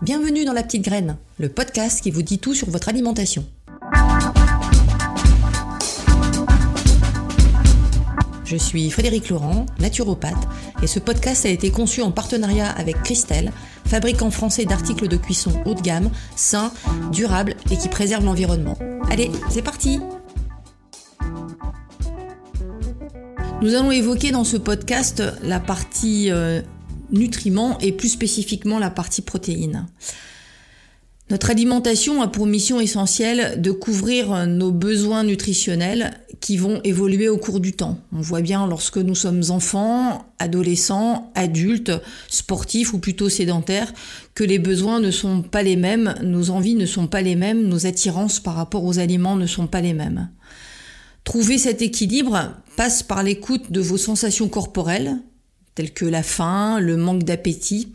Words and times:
Bienvenue 0.00 0.44
dans 0.44 0.52
La 0.52 0.62
Petite 0.62 0.84
Graine, 0.84 1.16
le 1.40 1.48
podcast 1.48 2.00
qui 2.00 2.12
vous 2.12 2.22
dit 2.22 2.38
tout 2.38 2.54
sur 2.54 2.70
votre 2.70 2.88
alimentation. 2.88 3.44
Je 8.44 8.56
suis 8.56 8.90
Frédéric 8.90 9.28
Laurent, 9.28 9.66
naturopathe, 9.80 10.36
et 10.84 10.86
ce 10.86 11.00
podcast 11.00 11.44
a 11.46 11.48
été 11.48 11.72
conçu 11.72 12.00
en 12.00 12.12
partenariat 12.12 12.70
avec 12.70 13.02
Christelle, 13.02 13.52
fabricant 13.86 14.30
français 14.30 14.66
d'articles 14.66 15.08
de 15.08 15.16
cuisson 15.16 15.50
haut 15.66 15.74
de 15.74 15.82
gamme, 15.82 16.10
sains, 16.36 16.72
durables 17.10 17.56
et 17.72 17.76
qui 17.76 17.88
préservent 17.88 18.24
l'environnement. 18.24 18.78
Allez, 19.10 19.32
c'est 19.50 19.62
parti 19.62 19.98
Nous 23.60 23.74
allons 23.74 23.90
évoquer 23.90 24.30
dans 24.30 24.44
ce 24.44 24.56
podcast 24.56 25.20
la 25.42 25.58
partie 25.58 26.30
euh, 26.30 26.62
nutriments 27.12 27.78
et 27.78 27.92
plus 27.92 28.08
spécifiquement 28.08 28.78
la 28.78 28.90
partie 28.90 29.22
protéines. 29.22 29.86
Notre 31.30 31.50
alimentation 31.50 32.22
a 32.22 32.28
pour 32.28 32.46
mission 32.46 32.80
essentielle 32.80 33.60
de 33.60 33.70
couvrir 33.70 34.46
nos 34.46 34.72
besoins 34.72 35.24
nutritionnels 35.24 36.14
qui 36.40 36.56
vont 36.56 36.80
évoluer 36.84 37.28
au 37.28 37.36
cours 37.36 37.60
du 37.60 37.72
temps. 37.72 37.98
On 38.12 38.22
voit 38.22 38.40
bien 38.40 38.66
lorsque 38.66 38.96
nous 38.96 39.14
sommes 39.14 39.42
enfants, 39.50 40.24
adolescents, 40.38 41.30
adultes, 41.34 41.92
sportifs 42.28 42.94
ou 42.94 42.98
plutôt 42.98 43.28
sédentaires, 43.28 43.92
que 44.34 44.44
les 44.44 44.58
besoins 44.58 45.00
ne 45.00 45.10
sont 45.10 45.42
pas 45.42 45.62
les 45.62 45.76
mêmes, 45.76 46.14
nos 46.22 46.48
envies 46.48 46.76
ne 46.76 46.86
sont 46.86 47.08
pas 47.08 47.20
les 47.20 47.36
mêmes, 47.36 47.68
nos 47.68 47.84
attirances 47.84 48.40
par 48.40 48.54
rapport 48.54 48.84
aux 48.84 48.98
aliments 48.98 49.36
ne 49.36 49.46
sont 49.46 49.66
pas 49.66 49.82
les 49.82 49.94
mêmes. 49.94 50.30
Trouver 51.24 51.58
cet 51.58 51.82
équilibre 51.82 52.54
passe 52.74 53.02
par 53.02 53.22
l'écoute 53.22 53.70
de 53.70 53.82
vos 53.82 53.98
sensations 53.98 54.48
corporelles, 54.48 55.18
tels 55.78 55.92
que 55.92 56.04
la 56.04 56.24
faim, 56.24 56.80
le 56.80 56.96
manque 56.96 57.22
d'appétit 57.22 57.92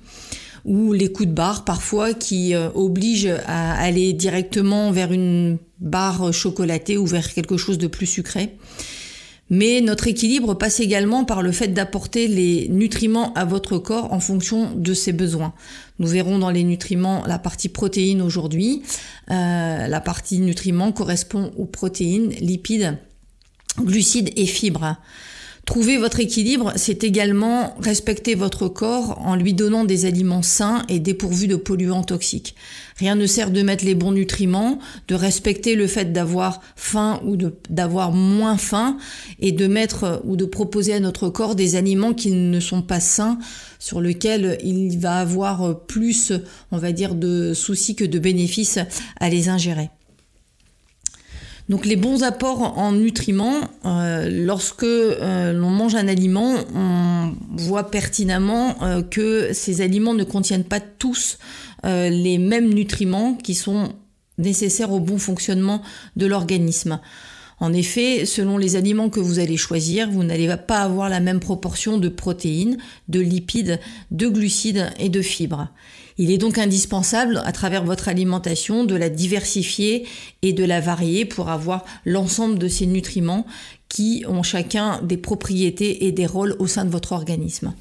ou 0.64 0.94
les 0.94 1.12
coups 1.12 1.28
de 1.28 1.34
barre 1.34 1.66
parfois 1.66 2.14
qui 2.14 2.56
euh, 2.56 2.70
obligent 2.75 3.36
à 3.45 3.73
aller 3.73 4.14
directement 4.14 4.94
vers 4.94 5.12
une 5.12 5.58
barre 5.80 6.34
chocolatée 6.34 6.98
ou 6.98 7.06
vers 7.06 7.34
quelque 7.34 7.58
chose 7.58 7.78
de 7.78 7.88
plus 7.88 8.06
sucré. 8.06 8.56
Mais 9.50 9.81
notre 9.81 10.08
équilibre 10.08 10.53
passe 10.53 10.80
également 10.80 11.25
par 11.25 11.42
le 11.42 11.52
fait 11.52 11.67
d'apporter 11.67 12.30
les 12.30 12.70
nutriments 12.70 13.34
à 13.34 13.44
votre 13.44 13.78
corps 13.80 14.14
en 14.14 14.22
fonction 14.22 14.72
de 14.73 14.94
ses 14.94 15.12
besoins. 15.12 15.53
Nous 16.00 16.08
verrons 16.08 16.40
dans 16.40 16.52
les 16.52 16.64
nutriments 16.64 17.25
la 17.28 17.38
partie 17.38 17.68
protéines 17.68 18.22
aujourd'hui. 18.22 18.81
Euh, 19.30 19.88
la 19.88 20.00
partie 20.00 20.40
nutriments 20.40 20.94
correspond 20.94 21.52
aux 21.58 21.66
protéines, 21.66 22.30
lipides, 22.30 22.97
glucides 23.78 24.31
et 24.38 24.45
fibres. 24.45 24.95
Trouver 25.66 25.97
votre 25.97 26.19
équilibre, 26.19 26.73
c'est 26.75 27.06
également 27.06 27.73
respecter 27.80 28.36
votre 28.36 28.67
corps 28.67 29.17
en 29.25 29.36
lui 29.36 29.53
donnant 29.53 29.86
des 29.86 30.06
aliments 30.06 30.42
sains 30.42 30.83
et 30.89 31.00
dépourvus 31.00 31.47
de 31.47 31.56
polluants 31.56 32.03
toxiques. 32.03 32.53
Rien 32.97 33.16
ne 33.16 33.25
sert 33.25 33.50
de 33.50 33.61
mettre 33.61 33.86
les 33.86 33.95
bons 33.95 34.11
nutriments, 34.11 34.80
de 35.08 35.16
respecter 35.16 35.75
le 35.75 35.88
fait 35.88 36.11
d'avoir 36.11 36.61
faim 36.75 37.22
ou 37.25 37.38
d'avoir 37.69 38.11
moins 38.11 38.58
faim 38.58 38.97
et 39.39 39.53
de 39.53 39.66
mettre 39.66 40.22
ou 40.25 40.36
de 40.36 40.44
proposer 40.44 40.95
à 40.95 41.00
notre 41.00 41.30
corps 41.30 41.56
des 41.56 41.78
aliments 41.78 42.14
qui 42.14 42.31
ne 42.31 42.59
sont 42.59 42.81
pas 42.81 43.00
sains, 43.00 43.39
sur 43.80 44.02
lesquels 44.02 44.58
il 44.66 45.00
va 45.00 45.19
avoir 45.19 45.86
plus, 45.86 46.34
on 46.72 46.78
va 46.78 46.91
dire, 46.91 47.16
de 47.16 47.53
soucis 47.53 47.95
que 47.95 48.03
de 48.03 48.19
bénéfices 48.19 48.80
à 49.19 49.30
les 49.30 49.47
ingérer. 49.47 49.89
Donc 51.69 51.86
les 51.86 51.95
bons 51.95 52.23
apports 52.23 52.78
en 52.78 52.92
nutriments, 52.92 53.61
euh, 53.86 54.30
lorsque 54.30 54.83
euh, 54.83 55.53
l'on 55.53 55.69
mange 55.69 55.95
un 55.95 56.08
aliment, 56.08 56.56
on 56.75 57.33
voit 57.56 57.89
pertinemment 57.89 58.75
euh, 58.83 59.02
que 59.02 59.53
ces 59.53 59.81
aliments 59.81 60.14
ne 60.14 60.23
contiennent 60.23 60.66
pas 60.66 60.80
tous 60.81 61.38
les 61.85 62.38
mêmes 62.38 62.74
nutriments 62.74 63.34
qui 63.34 63.56
sont 63.56 63.90
nécessaires 64.38 64.94
au 64.94 65.01
bon 65.01 65.18
fonctionnement 65.18 65.81
de 66.16 66.25
l'organisme. 66.25 67.01
En 67.63 67.72
effet, 67.72 68.25
selon 68.25 68.57
les 68.57 68.75
aliments 68.75 69.09
que 69.09 69.22
vous 69.22 69.40
allez 69.40 69.56
choisir, 69.56 70.12
vous 70.12 70.25
n'allez 70.25 70.53
pas 70.68 70.81
avoir 70.81 71.07
la 71.07 71.22
même 71.22 71.40
proportion 71.40 71.97
de 71.97 72.09
protéines, 72.09 72.78
de 73.07 73.22
lipides, 73.22 73.79
de 74.12 74.28
glucides 74.28 74.91
et 75.00 75.07
de 75.07 75.22
fibres. 75.22 75.69
Il 76.18 76.29
est 76.29 76.38
donc 76.38 76.57
indispensable, 76.57 77.41
à 77.46 77.53
travers 77.53 77.85
votre 77.85 78.09
alimentation, 78.09 78.84
de 78.84 78.96
la 78.96 79.07
diversifier 79.07 80.06
et 80.41 80.51
de 80.51 80.66
la 80.66 80.81
varier 80.81 81.24
pour 81.24 81.47
avoir 81.47 81.85
l'ensemble 82.03 82.59
de 82.59 82.68
ces 82.68 82.85
nutriments 82.85 83.46
qui 83.88 84.25
ont 84.28 84.44
chacun 84.44 85.01
des 85.01 85.16
propriétés 85.16 86.06
et 86.06 86.12
des 86.12 86.25
rôles 86.25 86.57
au 86.59 86.68
sein 86.68 86.84
de 86.84 86.90
votre 86.90 87.13
organisme. 87.13 87.74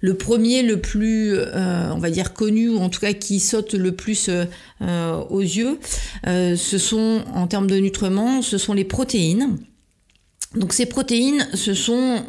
Le 0.00 0.14
premier, 0.14 0.62
le 0.62 0.80
plus, 0.80 1.34
euh, 1.34 1.90
on 1.92 1.98
va 1.98 2.10
dire, 2.10 2.32
connu, 2.32 2.68
ou 2.68 2.78
en 2.78 2.88
tout 2.88 3.00
cas 3.00 3.12
qui 3.14 3.40
saute 3.40 3.74
le 3.74 3.92
plus 3.92 4.28
euh, 4.28 4.44
euh, 4.80 5.16
aux 5.28 5.40
yeux, 5.40 5.78
ce 6.24 6.78
sont, 6.78 7.24
en 7.34 7.46
termes 7.46 7.66
de 7.66 7.76
nutriments, 7.76 8.42
ce 8.42 8.58
sont 8.58 8.74
les 8.74 8.84
protéines. 8.84 9.58
Donc 10.54 10.72
ces 10.72 10.86
protéines, 10.86 11.46
ce 11.54 11.74
sont 11.74 12.24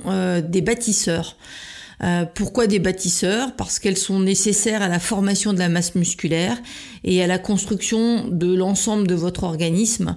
des 0.50 0.62
bâtisseurs. 0.62 1.38
Pourquoi 2.34 2.68
des 2.68 2.80
bâtisseurs? 2.80 3.56
Parce 3.56 3.80
qu'elles 3.80 3.98
sont 3.98 4.20
nécessaires 4.20 4.82
à 4.82 4.88
la 4.88 5.00
formation 5.00 5.54
de 5.54 5.60
la 5.60 5.70
masse 5.70 5.96
musculaire 5.96 6.58
et 7.04 7.24
à 7.24 7.28
la 7.28 7.40
construction 7.40 8.28
de 8.28 8.54
l'ensemble 8.54 9.08
de 9.08 9.16
votre 9.16 9.44
organisme 9.44 10.16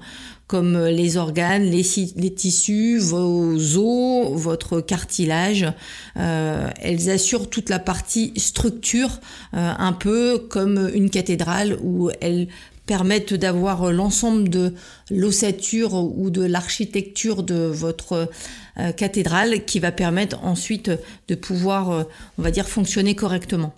comme 0.53 0.85
les 0.85 1.17
organes, 1.17 1.63
les, 1.63 2.35
tissus, 2.35 2.99
vos 2.99 3.57
os, 3.79 4.39
votre 4.39 4.83
cartilage. 4.83 5.67
Euh, 6.19 6.69
elles 6.79 7.09
assurent 7.09 7.49
toute 7.49 7.71
la 7.71 7.79
partie 7.79 8.35
structure, 8.37 9.19
euh, 9.55 9.73
un 9.79 9.95
peu 9.95 10.39
comme 10.51 10.91
une 10.93 11.09
cathédrale 11.09 11.79
où 11.83 12.11
elles 12.21 12.49
permettent 12.85 13.33
d'avoir 13.33 13.93
l'ensemble 13.93 14.51
de 14.51 14.75
l'ossature 15.11 15.95
ou 15.95 16.29
de 16.29 16.45
l'architecture 16.45 17.45
de 17.45 17.55
votre 17.55 18.29
euh, 18.79 18.93
cathédrale 18.93 19.65
qui 19.65 19.81
va 19.81 19.91
permettre 19.91 20.45
ensuite 20.45 20.91
de 21.29 21.35
pouvoir, 21.35 22.05
on 22.37 22.43
va 22.43 22.51
dire, 22.51 22.69
fonctionner 22.69 23.15
correctement. 23.15 23.73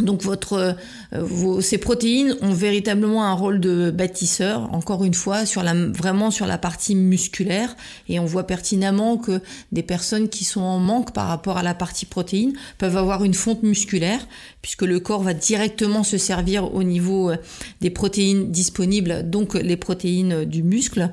Donc 0.00 0.22
votre, 0.22 0.74
euh, 1.12 1.60
ces 1.60 1.76
protéines 1.76 2.34
ont 2.40 2.54
véritablement 2.54 3.24
un 3.24 3.34
rôle 3.34 3.60
de 3.60 3.90
bâtisseur, 3.90 4.72
encore 4.72 5.04
une 5.04 5.12
fois, 5.12 5.44
sur 5.44 5.62
la, 5.62 5.74
vraiment 5.74 6.30
sur 6.30 6.46
la 6.46 6.56
partie 6.56 6.94
musculaire. 6.94 7.76
Et 8.08 8.18
on 8.18 8.24
voit 8.24 8.46
pertinemment 8.46 9.18
que 9.18 9.42
des 9.70 9.82
personnes 9.82 10.30
qui 10.30 10.44
sont 10.44 10.62
en 10.62 10.78
manque 10.78 11.12
par 11.12 11.28
rapport 11.28 11.58
à 11.58 11.62
la 11.62 11.74
partie 11.74 12.06
protéine 12.06 12.54
peuvent 12.78 12.96
avoir 12.96 13.22
une 13.22 13.34
fonte 13.34 13.62
musculaire, 13.62 14.26
puisque 14.62 14.82
le 14.82 14.98
corps 14.98 15.22
va 15.22 15.34
directement 15.34 16.04
se 16.04 16.16
servir 16.16 16.74
au 16.74 16.82
niveau 16.82 17.30
euh, 17.30 17.36
des 17.82 17.90
protéines 17.90 18.50
disponibles, 18.50 19.28
donc 19.28 19.52
les 19.54 19.76
protéines 19.76 20.46
du 20.46 20.62
muscle. 20.62 21.10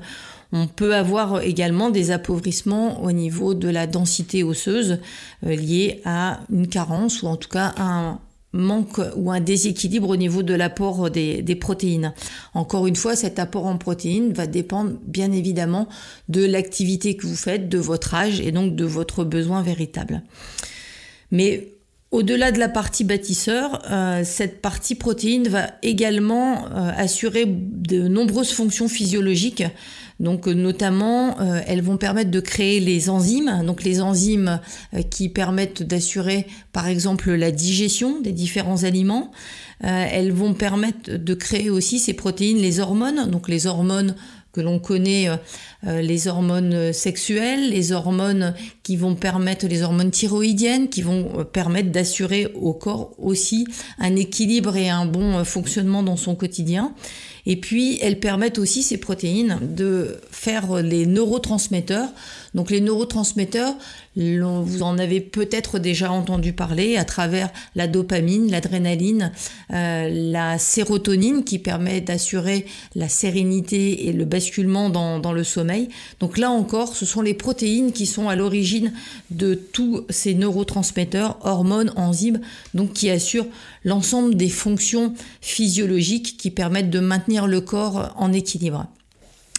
On 0.52 0.66
peut 0.66 0.94
avoir 0.96 1.42
également 1.42 1.90
des 1.90 2.10
appauvrissements 2.10 3.02
au 3.02 3.12
niveau 3.12 3.52
de 3.52 3.68
la 3.68 3.86
densité 3.86 4.42
osseuse 4.42 5.00
euh, 5.44 5.54
liée 5.54 6.00
à 6.06 6.40
une 6.50 6.66
carence 6.66 7.22
ou 7.22 7.26
en 7.26 7.36
tout 7.36 7.50
cas 7.50 7.74
à 7.76 7.82
un 7.82 8.20
manque 8.52 9.00
ou 9.16 9.30
un 9.30 9.40
déséquilibre 9.40 10.08
au 10.08 10.16
niveau 10.16 10.42
de 10.42 10.54
l'apport 10.54 11.10
des, 11.10 11.56
protéines. 11.60 12.12
Encore 12.54 12.86
une 12.86 12.96
fois, 12.96 13.16
cet 13.16 13.38
apport 13.38 13.66
en 13.66 13.78
protéines 13.78 14.32
va 14.32 14.46
dépendre 14.46 14.92
bien 15.06 15.32
évidemment 15.32 15.88
de 16.28 16.44
l'activité 16.44 17.16
que 17.16 17.26
vous 17.26 17.36
faites, 17.36 17.68
de 17.68 17.78
votre 17.78 18.14
âge 18.14 18.40
et 18.40 18.52
donc 18.52 18.74
de 18.74 18.84
votre 18.84 19.24
besoin 19.24 19.62
véritable. 19.62 20.22
Mais 21.30 21.74
au-delà 22.10 22.50
de 22.50 22.58
la 22.58 22.68
partie 22.68 23.04
bâtisseur, 23.04 23.82
euh, 23.90 24.22
cette 24.24 24.60
partie 24.60 24.96
protéine 24.96 25.46
va 25.46 25.68
également 25.82 26.66
euh, 26.66 26.90
assurer 26.96 27.44
de 27.46 28.08
nombreuses 28.08 28.50
fonctions 28.50 28.88
physiologiques. 28.88 29.62
Donc 30.18 30.48
euh, 30.48 30.52
notamment, 30.52 31.36
elles 31.66 31.82
vont 31.82 31.96
permettre 31.96 32.30
de 32.30 32.40
créer 32.40 32.80
les 32.80 33.10
enzymes, 33.10 33.62
donc 33.64 33.84
les 33.84 34.00
enzymes 34.00 34.60
qui 35.10 35.28
permettent 35.28 35.82
d'assurer 35.82 36.46
par 36.72 36.88
exemple 36.88 37.30
la 37.32 37.52
digestion 37.52 38.20
des 38.20 38.32
différents 38.32 38.84
aliments. 38.84 39.30
elles 39.80 40.32
vont 40.32 40.52
permettre 40.52 41.16
de 41.16 41.34
créer 41.34 41.70
aussi 41.70 41.98
ces 41.98 42.12
protéines, 42.12 42.58
les 42.58 42.80
hormones, 42.80 43.30
donc 43.30 43.48
les 43.48 43.66
hormones 43.66 44.14
que 44.52 44.60
l'on 44.60 44.78
connaît, 44.78 45.28
les 45.84 46.28
hormones 46.28 46.92
sexuelles, 46.92 47.70
les 47.70 47.92
hormones 47.92 48.54
qui 48.82 48.96
vont 48.96 49.14
permettre, 49.14 49.66
les 49.66 49.82
hormones 49.82 50.10
thyroïdiennes, 50.10 50.88
qui 50.88 51.02
vont 51.02 51.44
permettre 51.44 51.90
d'assurer 51.90 52.48
au 52.54 52.72
corps 52.72 53.14
aussi 53.18 53.66
un 53.98 54.16
équilibre 54.16 54.76
et 54.76 54.88
un 54.88 55.06
bon 55.06 55.44
fonctionnement 55.44 56.02
dans 56.02 56.16
son 56.16 56.34
quotidien. 56.34 56.94
Et 57.46 57.56
puis, 57.56 57.98
elles 58.02 58.20
permettent 58.20 58.58
aussi, 58.58 58.82
ces 58.82 58.98
protéines, 58.98 59.58
de 59.62 60.20
faire 60.30 60.82
les 60.82 61.06
neurotransmetteurs. 61.06 62.08
Donc, 62.54 62.70
les 62.70 62.80
neurotransmetteurs, 62.80 63.74
vous 64.16 64.82
en 64.82 64.98
avez 64.98 65.20
peut-être 65.20 65.78
déjà 65.78 66.10
entendu 66.10 66.52
parler 66.52 66.96
à 66.96 67.04
travers 67.04 67.50
la 67.76 67.86
dopamine, 67.86 68.50
l'adrénaline, 68.50 69.32
euh, 69.72 70.08
la 70.10 70.58
sérotonine 70.58 71.44
qui 71.44 71.58
permet 71.60 72.00
d'assurer 72.00 72.66
la 72.96 73.08
sérénité 73.08 74.08
et 74.08 74.12
le 74.12 74.24
basculement 74.24 74.90
dans, 74.90 75.20
dans, 75.20 75.32
le 75.32 75.44
sommeil. 75.44 75.88
Donc 76.18 76.38
là 76.38 76.50
encore, 76.50 76.94
ce 76.96 77.06
sont 77.06 77.22
les 77.22 77.34
protéines 77.34 77.92
qui 77.92 78.06
sont 78.06 78.28
à 78.28 78.34
l'origine 78.34 78.92
de 79.30 79.54
tous 79.54 80.04
ces 80.10 80.34
neurotransmetteurs, 80.34 81.38
hormones, 81.42 81.92
enzymes, 81.96 82.40
donc 82.74 82.92
qui 82.92 83.10
assurent 83.10 83.46
l'ensemble 83.84 84.34
des 84.34 84.48
fonctions 84.48 85.14
physiologiques 85.40 86.36
qui 86.36 86.50
permettent 86.50 86.90
de 86.90 87.00
maintenir 87.00 87.39
le 87.46 87.60
corps 87.60 88.12
en 88.16 88.32
équilibre. 88.32 88.86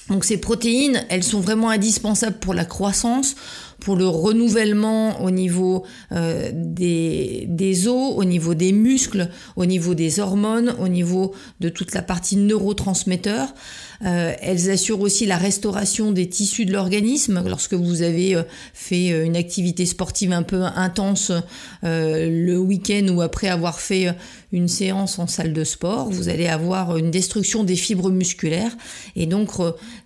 Donc 0.09 0.25
ces 0.25 0.37
protéines, 0.37 1.05
elles 1.09 1.23
sont 1.23 1.39
vraiment 1.39 1.69
indispensables 1.69 2.37
pour 2.39 2.53
la 2.53 2.65
croissance, 2.65 3.35
pour 3.79 3.95
le 3.95 4.07
renouvellement 4.07 5.21
au 5.21 5.31
niveau 5.31 5.85
euh, 6.11 6.51
des, 6.53 7.45
des, 7.47 7.87
os, 7.87 8.13
au 8.15 8.23
niveau 8.25 8.53
des 8.53 8.73
muscles, 8.73 9.29
au 9.55 9.65
niveau 9.65 9.95
des 9.95 10.19
hormones, 10.19 10.75
au 10.79 10.87
niveau 10.87 11.33
de 11.59 11.69
toute 11.69 11.93
la 11.93 12.01
partie 12.01 12.35
neurotransmetteurs. 12.35 13.53
Euh, 14.03 14.33
elles 14.41 14.71
assurent 14.71 15.01
aussi 15.01 15.25
la 15.25 15.37
restauration 15.37 16.11
des 16.11 16.27
tissus 16.27 16.65
de 16.65 16.73
l'organisme. 16.73 17.43
Lorsque 17.47 17.75
vous 17.75 18.01
avez 18.01 18.35
euh, 18.35 18.43
fait 18.73 19.11
euh, 19.11 19.25
une 19.25 19.35
activité 19.35 19.85
sportive 19.85 20.31
un 20.31 20.43
peu 20.43 20.63
intense 20.63 21.31
le 21.83 22.57
week-end 22.57 23.07
ou 23.13 23.21
après 23.21 23.47
avoir 23.47 23.79
fait 23.79 24.15
une 24.51 24.67
séance 24.67 25.19
en 25.19 25.27
salle 25.27 25.53
de 25.53 25.63
sport, 25.63 26.09
vous 26.09 26.29
allez 26.29 26.47
avoir 26.47 26.97
une 26.97 27.11
destruction 27.11 27.63
des 27.63 27.75
fibres 27.75 28.09
musculaires 28.09 28.75
et 29.15 29.25
donc 29.25 29.51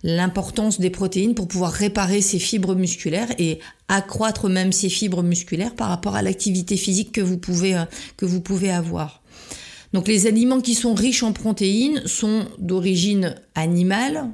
l'importance 0.02 0.80
des 0.80 0.90
protéines 0.90 1.34
pour 1.34 1.48
pouvoir 1.48 1.72
réparer 1.72 2.20
ces 2.20 2.38
fibres 2.38 2.74
musculaires 2.74 3.28
et 3.38 3.58
accroître 3.88 4.48
même 4.48 4.72
ces 4.72 4.88
fibres 4.88 5.22
musculaires 5.22 5.74
par 5.74 5.88
rapport 5.88 6.16
à 6.16 6.22
l'activité 6.22 6.76
physique 6.76 7.12
que 7.12 7.20
vous 7.20 7.38
pouvez, 7.38 7.82
que 8.16 8.26
vous 8.26 8.40
pouvez 8.40 8.70
avoir. 8.70 9.22
Donc 9.92 10.08
les 10.08 10.26
aliments 10.26 10.60
qui 10.60 10.74
sont 10.74 10.94
riches 10.94 11.22
en 11.22 11.32
protéines 11.32 12.02
sont 12.06 12.46
d'origine 12.58 13.34
animale. 13.54 14.28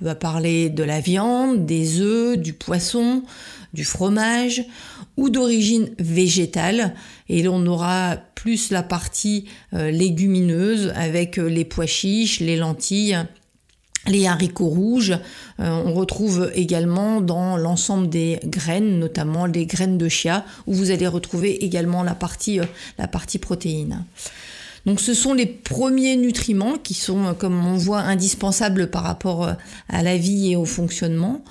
On 0.00 0.04
peut 0.04 0.14
parler 0.14 0.68
de 0.68 0.82
la 0.82 1.00
viande, 1.00 1.66
des 1.66 2.00
œufs, 2.00 2.36
du 2.36 2.52
poisson, 2.52 3.22
du 3.72 3.84
fromage 3.84 4.64
ou 5.16 5.30
d'origine 5.30 5.90
végétale. 5.98 6.94
Et 7.28 7.42
l'on 7.42 7.64
aura 7.66 8.16
plus 8.34 8.70
la 8.70 8.82
partie 8.82 9.46
euh, 9.74 9.90
légumineuse 9.90 10.92
avec 10.96 11.38
euh, 11.38 11.46
les 11.46 11.64
pois 11.64 11.86
chiches, 11.86 12.40
les 12.40 12.56
lentilles, 12.56 13.18
les 14.06 14.26
haricots 14.26 14.68
rouges. 14.68 15.18
Euh, 15.60 15.82
on 15.84 15.94
retrouve 15.94 16.50
également 16.54 17.20
dans 17.20 17.56
l'ensemble 17.56 18.08
des 18.08 18.38
graines, 18.44 18.98
notamment 18.98 19.46
les 19.46 19.66
graines 19.66 19.98
de 19.98 20.08
chia, 20.08 20.44
où 20.66 20.74
vous 20.74 20.90
allez 20.90 21.06
retrouver 21.06 21.64
également 21.64 22.02
la 22.02 22.14
partie, 22.14 22.60
la 22.98 23.08
partie 23.08 23.38
protéine. 23.38 24.04
Donc 24.86 25.00
ce 25.00 25.14
sont 25.14 25.34
les 25.34 25.46
premiers 25.46 26.16
nutriments 26.16 26.78
qui 26.78 26.94
sont, 26.94 27.34
comme 27.34 27.66
on 27.66 27.76
voit, 27.76 27.98
indispensables 27.98 28.88
par 28.88 29.02
rapport 29.02 29.44
euh, 29.44 29.52
à 29.88 30.04
la 30.04 30.16
vie 30.16 30.52
et 30.52 30.56
au 30.56 30.64
fonctionnement. 30.64 31.42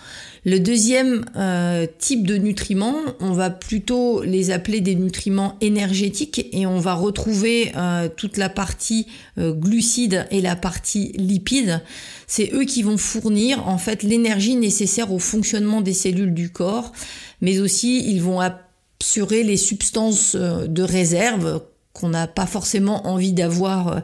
Le 0.46 0.60
deuxième 0.60 1.26
euh, 1.36 1.86
type 2.00 2.26
de 2.26 2.38
nutriments, 2.38 2.96
on 3.20 3.34
va 3.34 3.50
plutôt 3.50 4.24
les 4.24 4.52
appeler 4.52 4.80
des 4.80 4.96
nutriments 4.96 5.58
énergétiques 5.60 6.48
et 6.54 6.66
on 6.66 6.80
va 6.80 6.94
retrouver 6.94 7.74
euh, 7.76 8.08
toute 8.16 8.38
la 8.38 8.48
partie 8.48 9.08
glucides 9.38 10.28
et 10.32 10.42
la 10.42 10.56
partie 10.56 11.12
lipides. 11.16 11.82
C'est 12.28 12.54
eux 12.54 12.64
qui 12.64 12.84
vont 12.84 12.98
fournir 12.98 13.68
en 13.68 13.78
fait 13.78 14.04
l'énergie 14.04 14.56
nécessaire 14.56 15.12
au 15.12 15.20
fonctionnement 15.20 15.82
des 15.82 15.94
cellules 15.94 16.34
du 16.34 16.52
corps, 16.52 16.94
mais 17.42 17.60
aussi 17.60 18.08
ils 18.08 18.22
vont 18.22 18.40
assurer 18.40 19.44
les 19.44 19.58
substances 19.58 20.36
de 20.36 20.84
réserve 20.84 21.60
qu'on 21.96 22.10
n'a 22.10 22.28
pas 22.28 22.46
forcément 22.46 23.08
envie 23.08 23.32
d'avoir 23.32 24.02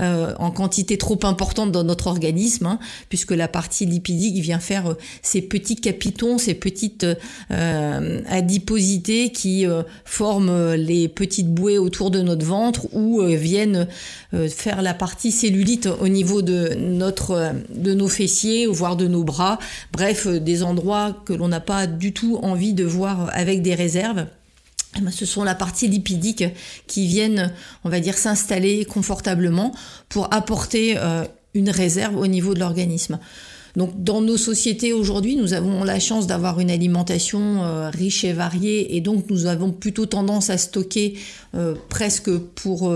euh, 0.00 0.34
en 0.38 0.50
quantité 0.50 0.96
trop 0.96 1.18
importante 1.24 1.70
dans 1.70 1.84
notre 1.84 2.06
organisme, 2.06 2.66
hein, 2.66 2.78
puisque 3.10 3.32
la 3.32 3.48
partie 3.48 3.84
lipidique 3.84 4.42
vient 4.42 4.58
faire 4.58 4.92
euh, 4.92 4.98
ces 5.22 5.42
petits 5.42 5.76
capitons, 5.76 6.38
ces 6.38 6.54
petites 6.54 7.06
euh, 7.50 8.22
adiposités 8.28 9.30
qui 9.30 9.66
forment 10.04 10.74
les 10.74 11.08
petites 11.08 11.52
bouées 11.52 11.78
autour 11.78 12.10
de 12.10 12.22
notre 12.22 12.46
ventre 12.46 12.86
ou 12.94 13.22
viennent 13.22 13.86
faire 14.48 14.80
la 14.82 14.94
partie 14.94 15.30
cellulite 15.30 15.88
au 16.00 16.08
niveau 16.08 16.40
de 16.40 16.74
notre 16.74 17.52
de 17.74 17.92
nos 17.92 18.08
fessiers, 18.08 18.66
voire 18.66 18.96
de 18.96 19.06
nos 19.06 19.24
bras, 19.24 19.58
bref, 19.92 20.26
des 20.26 20.62
endroits 20.62 21.16
que 21.24 21.32
l'on 21.32 21.48
n'a 21.48 21.60
pas 21.60 21.86
du 21.86 22.12
tout 22.12 22.38
envie 22.42 22.72
de 22.72 22.84
voir 22.84 23.30
avec 23.34 23.62
des 23.62 23.74
réserves. 23.74 24.26
Eh 24.96 25.00
ben, 25.00 25.10
ce 25.10 25.26
sont 25.26 25.44
la 25.44 25.54
partie 25.54 25.88
lipidique 25.88 26.44
qui 26.86 27.06
viennent, 27.06 27.52
on 27.84 27.88
va 27.88 28.00
dire, 28.00 28.16
s'installer 28.16 28.84
confortablement 28.84 29.74
pour 30.08 30.32
apporter 30.32 30.94
euh, 30.96 31.24
une 31.54 31.70
réserve 31.70 32.16
au 32.16 32.26
niveau 32.26 32.54
de 32.54 32.60
l'organisme. 32.60 33.18
Donc 33.76 34.04
dans 34.04 34.20
nos 34.20 34.36
sociétés 34.36 34.92
aujourd'hui, 34.92 35.34
nous 35.34 35.52
avons 35.52 35.82
la 35.82 35.98
chance 35.98 36.28
d'avoir 36.28 36.60
une 36.60 36.70
alimentation 36.70 37.64
euh, 37.64 37.90
riche 37.90 38.22
et 38.22 38.32
variée 38.32 38.96
et 38.96 39.00
donc 39.00 39.28
nous 39.30 39.46
avons 39.46 39.72
plutôt 39.72 40.06
tendance 40.06 40.48
à 40.48 40.58
stocker 40.58 41.18
euh, 41.56 41.74
presque 41.88 42.30
pour 42.38 42.94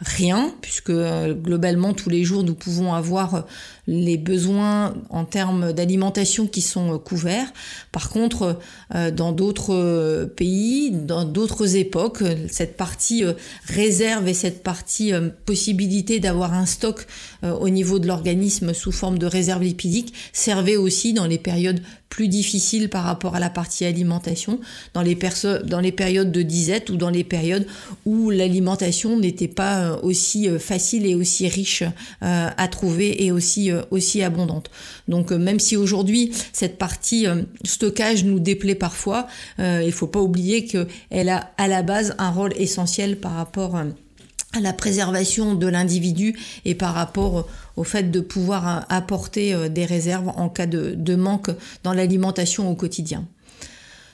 rien, 0.00 0.54
puisque 0.60 0.92
globalement 0.92 1.94
tous 1.94 2.10
les 2.10 2.22
jours 2.22 2.44
nous 2.44 2.54
pouvons 2.54 2.94
avoir 2.94 3.44
les 3.90 4.16
besoins 4.16 4.94
en 5.10 5.24
termes 5.24 5.72
d'alimentation 5.72 6.46
qui 6.46 6.62
sont 6.62 6.94
euh, 6.94 6.98
couverts. 6.98 7.52
Par 7.90 8.08
contre, 8.08 8.60
euh, 8.94 9.10
dans 9.10 9.32
d'autres 9.32 9.74
euh, 9.74 10.26
pays, 10.26 10.92
dans 10.92 11.24
d'autres 11.24 11.74
époques, 11.74 12.22
cette 12.48 12.76
partie 12.76 13.24
réserve 13.66 14.28
et 14.28 14.34
cette 14.34 14.62
partie 14.62 15.12
possibilité 15.44 16.20
d'avoir 16.20 16.54
un 16.54 16.66
stock 16.66 17.06
au 17.42 17.68
niveau 17.68 17.98
de 17.98 18.06
l'organisme 18.06 18.72
sous 18.74 18.92
forme 18.92 19.18
de 19.18 19.26
réserve 19.26 19.62
lipidique 19.62 20.14
servait 20.32 20.76
aussi 20.76 21.12
dans 21.12 21.26
les 21.26 21.38
périodes 21.38 21.80
plus 22.08 22.28
difficiles 22.28 22.88
par 22.88 23.04
rapport 23.04 23.34
à 23.36 23.40
la 23.40 23.50
partie 23.50 23.84
alimentation, 23.84 24.60
dans 24.94 25.02
les, 25.02 25.16
dans 25.64 25.80
les 25.80 25.92
périodes 25.92 26.32
de 26.32 26.42
disette 26.42 26.90
ou 26.90 26.96
dans 26.96 27.10
les 27.10 27.24
périodes 27.24 27.66
où 28.04 28.30
l'alimentation 28.30 29.18
n'était 29.18 29.48
pas 29.48 29.98
aussi 30.02 30.48
facile 30.58 31.06
et 31.06 31.14
aussi 31.14 31.48
riche 31.48 31.84
à 32.20 32.68
trouver 32.68 33.24
et 33.24 33.32
aussi 33.32 33.70
aussi 33.90 34.22
abondante. 34.22 34.70
Donc 35.08 35.32
euh, 35.32 35.38
même 35.38 35.58
si 35.58 35.76
aujourd'hui 35.76 36.32
cette 36.52 36.78
partie 36.78 37.26
euh, 37.26 37.42
stockage 37.64 38.24
nous 38.24 38.40
déplaît 38.40 38.74
parfois, 38.74 39.26
euh, 39.58 39.80
il 39.82 39.88
ne 39.88 39.92
faut 39.92 40.06
pas 40.06 40.20
oublier 40.20 40.64
qu'elle 40.64 41.28
a 41.28 41.50
à 41.56 41.68
la 41.68 41.82
base 41.82 42.14
un 42.18 42.30
rôle 42.30 42.52
essentiel 42.56 43.18
par 43.18 43.34
rapport 43.34 43.76
à 43.76 44.60
la 44.60 44.72
préservation 44.72 45.54
de 45.54 45.66
l'individu 45.66 46.38
et 46.64 46.74
par 46.74 46.94
rapport 46.94 47.48
au 47.76 47.84
fait 47.84 48.10
de 48.10 48.20
pouvoir 48.20 48.84
apporter 48.88 49.68
des 49.68 49.84
réserves 49.84 50.32
en 50.36 50.48
cas 50.48 50.66
de, 50.66 51.14
manque 51.14 51.50
dans 51.84 51.92
l'alimentation 51.92 52.68
au 52.68 52.74
quotidien. 52.74 53.24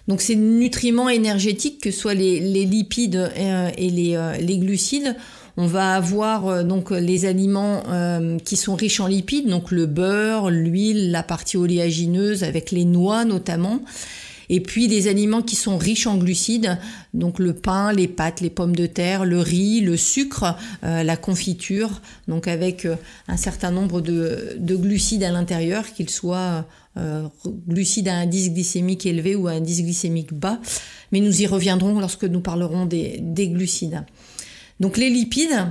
Donc 0.09 0.21
ces 0.21 0.37
nutriments 0.37 1.09
énergétiques, 1.09 1.81
que 1.81 1.91
ce 1.91 1.99
soit 1.99 2.15
les, 2.15 2.39
lipides 2.67 3.33
et, 3.79 3.91
les, 3.91 4.59
glucides, 4.59 5.17
on 5.57 5.67
va 5.67 5.95
avoir 5.95 6.47
euh, 6.47 6.63
donc 6.63 6.91
les 6.91 7.25
aliments 7.25 7.83
euh, 7.89 8.39
qui 8.39 8.57
sont 8.57 8.75
riches 8.75 9.01
en 9.01 9.07
lipides, 9.07 9.49
donc 9.49 9.71
le 9.71 9.87
beurre, 9.87 10.51
l'huile, 10.51 11.11
la 11.11 11.23
partie 11.23 11.57
oléagineuse 11.57 12.45
avec 12.45 12.71
les 12.71 12.85
noix 12.85 13.25
notamment. 13.25 13.81
Et 14.49 14.61
puis 14.61 14.87
des 14.87 15.09
aliments 15.09 15.43
qui 15.43 15.57
sont 15.57 15.77
riches 15.77 16.07
en 16.07 16.17
glucides, 16.19 16.79
donc 17.15 17.41
le 17.41 17.53
pain, 17.53 17.93
les 17.93 18.07
pâtes, 18.07 18.41
les 18.41 18.51
pommes 18.51 18.77
de 18.77 18.87
terre, 18.87 19.25
le 19.25 19.41
riz, 19.41 19.81
le 19.81 19.97
sucre, 19.97 20.57
euh, 20.85 21.03
la 21.03 21.17
confiture, 21.17 22.01
donc 22.29 22.47
avec 22.47 22.87
un 23.27 23.37
certain 23.37 23.73
nombre 23.73 24.01
de, 24.01 24.57
glucides 24.61 25.25
à 25.25 25.33
l'intérieur, 25.33 25.93
qu'ils 25.93 26.11
soient 26.11 26.65
glucides 27.69 28.09
à 28.09 28.15
un 28.15 28.21
indice 28.23 28.53
glycémique 28.53 29.05
élevé 29.05 29.35
ou 29.35 29.49
à 29.49 29.51
un 29.51 29.57
indice 29.57 29.83
glycémique 29.83 30.33
bas. 30.33 30.61
Mais 31.11 31.21
nous 31.21 31.43
y 31.43 31.47
reviendrons 31.47 31.99
lorsque 31.99 32.25
nous 32.25 32.41
parlerons 32.41 32.87
des 32.87 33.49
glucides. 33.49 34.05
Donc 34.81 34.99
les 34.99 35.09
lipides, 35.09 35.67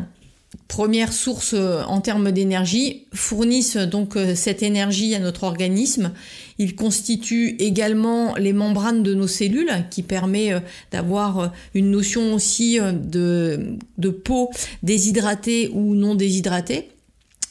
première 0.67 1.13
source 1.13 1.53
euh, 1.53 1.83
en 1.83 2.01
termes 2.01 2.31
d'énergie, 2.31 3.05
fournissent 3.13 3.77
donc 3.77 4.15
euh, 4.15 4.35
cette 4.35 4.63
énergie 4.63 5.13
à 5.15 5.19
notre 5.19 5.43
organisme. 5.43 6.11
Ils 6.57 6.75
constituent 6.75 7.55
également 7.59 8.35
les 8.35 8.53
membranes 8.53 9.03
de 9.03 9.13
nos 9.13 9.27
cellules, 9.27 9.71
qui 9.91 10.01
permet 10.01 10.53
euh, 10.53 10.59
d'avoir 10.91 11.53
une 11.73 11.91
notion 11.91 12.33
aussi 12.33 12.79
de, 12.79 13.77
de 13.97 14.09
peau 14.09 14.49
déshydratée 14.81 15.69
ou 15.73 15.95
non 15.95 16.15
déshydratée. 16.15 16.89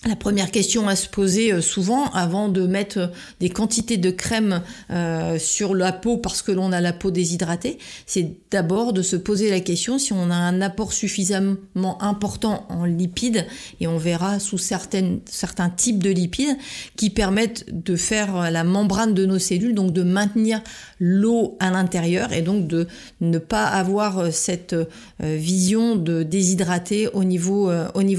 La 0.06 0.16
première 0.16 0.50
question 0.50 0.86
à 0.88 0.96
se 0.96 1.08
poser 1.08 1.52
euh, 1.52 1.60
souvent 1.60 2.10
avant 2.10 2.48
de 2.48 2.66
mettre 2.66 2.98
euh, 2.98 3.06
des 3.40 3.48
quantités 3.48 3.96
de 3.96 4.10
crème 4.10 4.62
euh, 4.90 5.38
sur 5.38 5.74
la 5.74 5.92
peau 5.92 6.18
parce 6.18 6.42
que 6.42 6.52
l'on 6.52 6.72
a 6.72 6.80
la 6.80 6.92
peau 6.92 7.10
déshydratée, 7.10 7.78
c'est 8.06 8.30
d'abord 8.50 8.92
de 8.92 9.02
se 9.02 9.16
poser 9.16 9.50
la 9.50 9.60
question 9.60 9.98
si 9.98 10.12
on 10.12 10.30
a 10.30 10.34
un 10.34 10.60
apport 10.60 10.92
suffisamment 10.92 12.02
important 12.02 12.66
en 12.68 12.84
lipides 12.84 13.46
et 13.80 13.86
on 13.86 13.96
verra 13.96 14.38
sous 14.38 14.58
certains 14.58 15.70
types 15.76 16.02
de 16.02 16.10
lipides 16.10 16.56
qui 16.96 17.10
permettent 17.10 17.64
de 17.72 17.96
faire 17.96 18.50
la 18.50 18.64
membrane 18.64 19.14
de 19.14 19.24
nos 19.24 19.38
cellules, 19.38 19.74
donc 19.74 19.92
de 19.92 20.02
maintenir 20.02 20.60
l'eau 21.00 21.56
à 21.60 21.70
l'intérieur 21.70 22.32
et 22.32 22.42
donc 22.42 22.66
de 22.66 22.86
ne 23.20 23.38
pas 23.38 23.64
avoir 23.64 24.32
cette 24.32 24.76
vision 25.20 25.96
de 25.96 26.22
déshydraté 26.22 27.08
au 27.12 27.24
niveau 27.24 27.70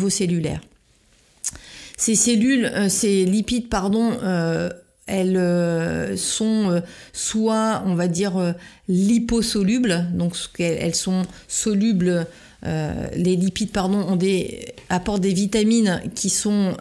cellulaire. 0.10 0.62
Ces 1.98 2.16
cellules, 2.16 2.66
euh, 2.66 2.90
ces 2.90 3.26
lipides, 3.26 3.70
pardon, 3.70 4.12
euh, 4.22 4.70
elles 5.08 5.38
euh, 5.38 6.18
sont 6.18 6.82
soit, 7.14 7.84
on 7.86 7.96
va 7.96 8.08
dire, 8.08 8.56
liposolubles, 8.88 10.08
donc 10.14 10.36
elles 10.60 10.96
sont 10.96 11.24
solubles. 11.48 12.26
les 12.64 13.36
lipides, 13.36 13.72
pardon, 13.72 14.18
apportent 14.90 15.22
des 15.22 15.34
vitamines 15.34 16.02
qui 16.16 16.32
sont 16.32 16.76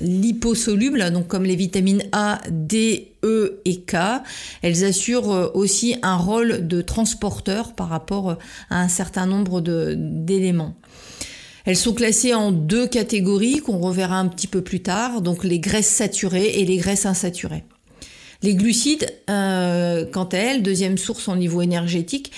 liposolubles, 0.00 1.10
donc 1.10 1.26
comme 1.26 1.42
les 1.42 1.56
vitamines 1.56 2.04
A, 2.12 2.38
D, 2.48 3.10
E 3.24 3.60
et 3.64 3.80
K. 3.80 3.96
Elles 4.62 4.84
assurent 4.84 5.50
aussi 5.54 5.96
un 6.02 6.16
rôle 6.16 6.68
de 6.68 6.80
transporteur 6.80 7.72
par 7.72 7.88
rapport 7.88 8.38
à 8.70 8.80
un 8.80 8.88
certain 8.88 9.26
nombre 9.26 9.60
d'éléments. 9.60 10.76
Elles 11.66 11.76
sont 11.76 11.92
classées 11.92 12.32
en 12.32 12.52
deux 12.52 12.86
catégories 12.86 13.58
qu'on 13.58 13.78
reverra 13.78 14.18
un 14.18 14.28
petit 14.28 14.46
peu 14.46 14.62
plus 14.62 14.80
tard, 14.80 15.20
donc 15.20 15.42
les 15.42 15.58
graisses 15.58 15.88
saturées 15.88 16.60
et 16.60 16.64
les 16.64 16.76
graisses 16.76 17.06
insaturées. 17.06 17.64
Les 18.42 18.54
glucides, 18.54 19.12
euh, 19.28 20.04
quant 20.04 20.24
à 20.24 20.36
elles, 20.36 20.62
deuxième 20.62 20.96
source 20.96 21.26
au 21.28 21.34
niveau 21.34 21.62
énergétique, 21.62 22.30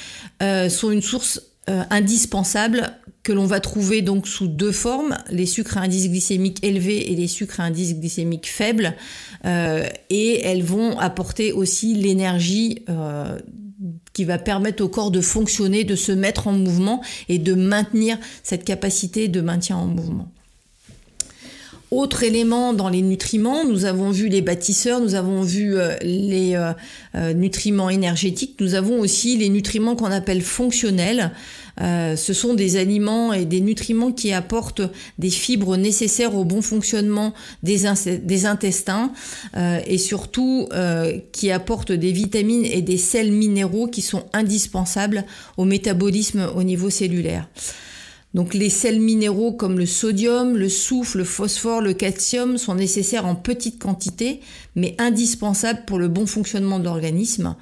euh, 0.42 0.70
sont 0.70 0.90
une 0.90 1.02
source 1.02 1.42
euh, 1.68 1.82
indispensable 1.90 2.94
que 3.22 3.32
l'on 3.32 3.44
va 3.44 3.60
trouver 3.60 4.00
donc 4.00 4.26
sous 4.26 4.48
deux 4.48 4.72
formes, 4.72 5.18
les 5.30 5.44
sucres 5.44 5.76
à 5.76 5.82
indice 5.82 6.08
glycémique 6.08 6.64
élevé 6.64 7.12
et 7.12 7.14
les 7.14 7.28
sucres 7.28 7.60
à 7.60 7.64
indice 7.64 7.94
glycémique 7.96 8.48
faible, 8.48 8.94
et 9.44 10.40
elles 10.40 10.62
vont 10.62 10.98
apporter 10.98 11.52
aussi 11.52 11.94
l'énergie 11.94 12.84
qui 14.18 14.24
va 14.24 14.36
permettre 14.36 14.82
au 14.82 14.88
corps 14.88 15.12
de 15.12 15.20
fonctionner, 15.20 15.84
de 15.84 15.94
se 15.94 16.10
mettre 16.10 16.48
en 16.48 16.52
mouvement 16.52 17.02
et 17.28 17.38
de 17.38 17.54
maintenir 17.54 18.18
cette 18.42 18.64
capacité 18.64 19.28
de 19.28 19.40
maintien 19.40 19.76
en 19.76 19.86
mouvement. 19.86 20.28
Autre 21.90 22.22
élément 22.22 22.74
dans 22.74 22.90
les 22.90 23.00
nutriments, 23.00 23.64
nous 23.64 23.86
avons 23.86 24.10
vu 24.10 24.28
les 24.28 24.42
bâtisseurs, 24.42 25.00
nous 25.00 25.14
avons 25.14 25.40
vu 25.40 25.78
euh, 25.78 25.96
les 26.02 26.54
euh, 26.54 26.72
euh, 27.14 27.32
nutriments 27.32 27.88
énergétiques, 27.88 28.56
nous 28.60 28.74
avons 28.74 29.00
aussi 29.00 29.38
les 29.38 29.48
nutriments 29.48 29.96
qu'on 29.96 30.12
appelle 30.12 30.42
fonctionnels. 30.42 31.32
ce 31.80 32.32
sont 32.34 32.52
des 32.54 32.76
aliments 32.76 33.32
et 33.32 33.46
des 33.46 33.60
nutriments 33.60 34.12
qui 34.12 34.32
apportent 34.32 34.82
des 35.18 35.30
fibres 35.30 35.78
nécessaires 35.78 36.34
au 36.34 36.44
bon 36.44 36.60
fonctionnement 36.60 37.32
des, 37.62 37.84
des 38.22 38.46
intestins 38.46 39.12
et 39.86 39.96
surtout 39.96 40.68
qui 41.30 41.52
apportent 41.52 41.92
des 41.92 42.10
vitamines 42.10 42.64
et 42.64 42.82
des 42.82 42.98
sels 42.98 43.30
minéraux 43.30 43.86
qui 43.86 44.02
sont 44.02 44.24
indispensables 44.32 45.24
au 45.56 45.64
métabolisme 45.64 46.50
au 46.56 46.64
niveau 46.64 46.90
cellulaire. 46.90 47.46
Donc 48.34 48.54
les 48.54 48.68
sels 48.68 49.00
minéraux 49.00 49.52
comme 49.52 49.78
le 49.78 49.86
sodium, 49.86 50.56
le 50.56 50.68
soufre, 50.68 51.16
le 51.16 51.24
phosphore, 51.24 51.80
le 51.80 51.94
calcium 51.94 52.58
sont 52.58 52.74
nécessaires 52.74 53.26
en 53.26 53.34
petite 53.34 53.80
quantité, 53.80 54.40
mais 54.76 54.94
indispensables 54.98 55.84
pour 55.86 55.98
le 55.98 56.08
bon 56.08 56.26
fonctionnement 56.26 56.78
de 56.78 56.84
l'organisme. 56.84 57.56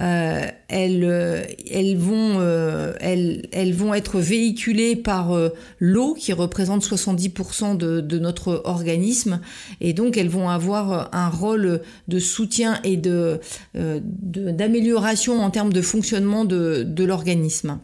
Euh, 0.00 0.46
elles, 0.68 1.04
euh, 1.04 1.42
euh, 1.74 3.72
vont 3.74 3.94
être 3.94 4.18
véhiculées 4.18 4.96
par 4.96 5.38
l'eau 5.78 6.14
qui 6.14 6.32
représente 6.32 6.82
70% 6.82 7.76
de, 7.76 8.00
de, 8.00 8.18
notre 8.18 8.62
organisme 8.64 9.40
et 9.80 9.92
donc 9.92 10.16
elles 10.16 10.30
vont 10.30 10.48
avoir 10.48 11.10
un 11.14 11.28
rôle 11.28 11.82
de 12.08 12.18
soutien 12.18 12.80
et 12.84 12.96
de, 12.96 13.40
d'amélioration 13.74 15.40
en 15.40 15.50
termes 15.50 15.72
de 15.72 15.82
fonctionnement 15.82 16.44
de 16.44 17.04
l'organisme. 17.04 17.78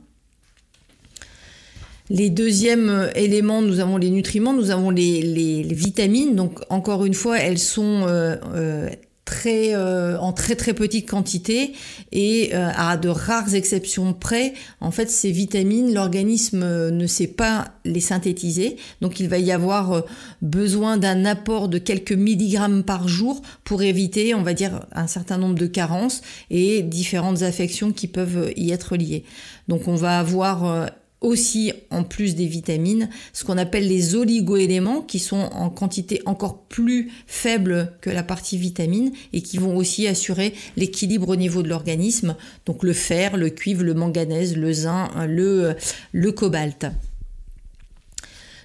Les 2.10 2.30
deuxièmes 2.30 2.88
euh, 2.88 3.10
éléments, 3.14 3.60
nous 3.60 3.80
avons 3.80 3.98
les 3.98 4.10
nutriments, 4.10 4.54
nous 4.54 4.70
avons 4.70 4.90
les, 4.90 5.62
vitamines. 5.70 6.34
Donc 6.34 6.60
encore 6.70 7.04
une 7.04 7.14
fois, 7.14 7.38
elles 7.38 7.58
sont 7.58 8.06
euh, 8.06 8.36
euh, 8.54 8.88
très 9.24 9.76
en 9.76 10.32
très 10.32 10.56
très 10.56 10.72
petite 10.72 11.06
quantité 11.06 11.74
et 12.12 12.54
à 12.54 12.96
de 12.96 13.10
rares 13.10 13.54
exceptions 13.54 14.14
près, 14.14 14.54
en 14.80 14.90
fait, 14.90 15.10
ces 15.10 15.30
vitamines, 15.30 15.92
l'organisme 15.92 16.88
ne 16.88 17.06
sait 17.06 17.26
pas 17.26 17.72
les 17.84 18.00
synthétiser. 18.00 18.78
Donc 19.02 19.20
il 19.20 19.28
va 19.28 19.36
y 19.36 19.52
avoir 19.52 20.02
besoin 20.40 20.96
d'un 20.96 21.26
apport 21.26 21.68
de 21.68 21.76
quelques 21.76 22.12
milligrammes 22.12 22.84
par 22.84 23.06
jour 23.06 23.42
pour 23.64 23.82
éviter, 23.82 24.34
on 24.34 24.42
va 24.42 24.54
dire, 24.54 24.86
un 24.92 25.06
certain 25.06 25.36
nombre 25.36 25.56
de 25.56 25.66
carences 25.66 26.22
et 26.48 26.80
différentes 26.80 27.42
affections 27.42 27.92
qui 27.92 28.08
peuvent 28.08 28.50
y 28.56 28.70
être 28.70 28.96
liées. 28.96 29.24
Donc 29.68 29.88
on 29.88 29.94
va 29.94 30.18
avoir 30.18 30.88
aussi 31.20 31.72
en 31.90 32.04
plus 32.04 32.34
des 32.34 32.46
vitamines, 32.46 33.08
ce 33.32 33.44
qu'on 33.44 33.58
appelle 33.58 33.88
les 33.88 34.14
oligoéléments 34.14 35.02
qui 35.02 35.18
sont 35.18 35.48
en 35.52 35.68
quantité 35.68 36.22
encore 36.26 36.62
plus 36.62 37.10
faible 37.26 37.92
que 38.00 38.10
la 38.10 38.22
partie 38.22 38.56
vitamine 38.56 39.10
et 39.32 39.42
qui 39.42 39.58
vont 39.58 39.76
aussi 39.76 40.06
assurer 40.06 40.54
l'équilibre 40.76 41.30
au 41.30 41.37
niveau 41.37 41.62
de 41.62 41.68
l'organisme, 41.68 42.37
donc 42.66 42.84
le 42.84 42.92
fer, 42.92 43.37
le 43.37 43.50
cuivre, 43.50 43.82
le 43.82 43.94
manganèse, 43.94 44.56
le 44.56 44.72
zinc, 44.72 45.10
le, 45.26 45.75
le 46.12 46.32
cobalt. 46.32 46.87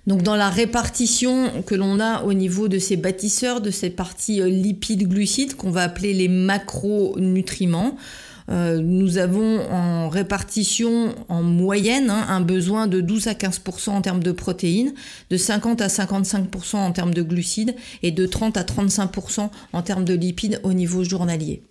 Donc 0.05 0.21
dans 0.21 0.35
la 0.35 0.49
répartition 0.49 1.63
que 1.65 1.75
l'on 1.75 1.99
a 1.99 2.23
au 2.23 2.33
niveau 2.33 2.67
de 2.67 2.77
ces 2.77 2.97
bâtisseurs, 2.97 3.61
de 3.61 3.71
ces 3.71 3.89
parties 3.89 4.41
euh, 4.41 4.49
lipides 4.49 5.07
glucides 5.07 5.55
qu'on 5.55 5.71
va 5.71 5.83
appeler 5.83 6.13
les 6.13 6.27
macronutriments, 6.27 7.95
euh, 8.49 8.79
nous 8.79 9.17
avons 9.17 9.61
en 9.71 10.09
répartition 10.09 11.15
en 11.29 11.43
moyenne 11.43 12.09
hein, 12.09 12.25
un 12.27 12.41
besoin 12.41 12.87
de 12.87 13.01
12 13.01 13.27
à 13.27 13.33
15% 13.33 13.91
en 13.91 14.01
termes 14.01 14.23
de 14.23 14.31
protéines, 14.31 14.93
de 15.29 15.37
50 15.37 15.81
à 15.81 15.87
55% 15.87 16.75
en 16.77 16.91
termes 16.91 17.13
de 17.13 17.21
glucides 17.21 17.75
et 18.01 18.11
de 18.11 18.25
30 18.25 18.57
à 18.57 18.63
35% 18.63 19.49
en 19.71 19.81
termes 19.81 20.05
de 20.05 20.13
lipides 20.13 20.59
au 20.63 20.73
niveau 20.73 21.03
journalier. 21.03 21.63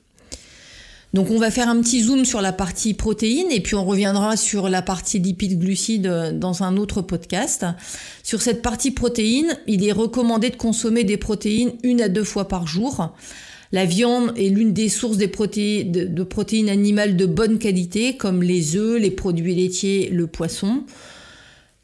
Donc 1.13 1.31
on 1.31 1.39
va 1.39 1.51
faire 1.51 1.69
un 1.69 1.79
petit 1.83 2.05
zoom 2.05 2.25
sur 2.25 2.41
la 2.41 2.53
partie 2.53 2.95
protéines 2.95 3.51
et 3.51 3.61
puis 3.61 3.75
on 3.75 3.85
reviendra 3.85 4.39
sur 4.39 4.71
la 4.71 4.81
partie 4.81 5.19
lipides 5.19 5.59
glucides 5.59 6.07
euh, 6.07 6.33
dans 6.33 6.63
un 6.63 6.79
autre 6.79 7.03
podcast. 7.03 7.67
Sur 8.23 8.41
cette 8.41 8.63
partie 8.63 8.93
protéines, 8.93 9.59
il 9.67 9.87
est 9.87 9.93
recommandé 9.93 10.49
de 10.49 10.57
consommer 10.57 11.05
des 11.05 11.19
protéines 11.19 11.73
une 11.83 12.01
à 12.01 12.09
deux 12.09 12.25
fois 12.25 12.49
par 12.49 12.67
jour. 12.67 13.13
La 13.73 13.87
viande 13.87 14.35
est 14.37 14.51
l'une 14.51 14.75
des 14.75 14.91
sources 14.91 15.17
de, 15.17 15.27
protéines 16.25 16.69
animales 16.69 17.17
de 17.17 17.25
bonne 17.25 17.59
qualité, 17.59 18.19
comme 18.19 18.43
les 18.43 18.77
œufs, 18.77 19.01
les 19.01 19.11
produits 19.11 19.55
laitiers, 19.55 20.11
le 20.11 20.27
poisson. 20.27 20.85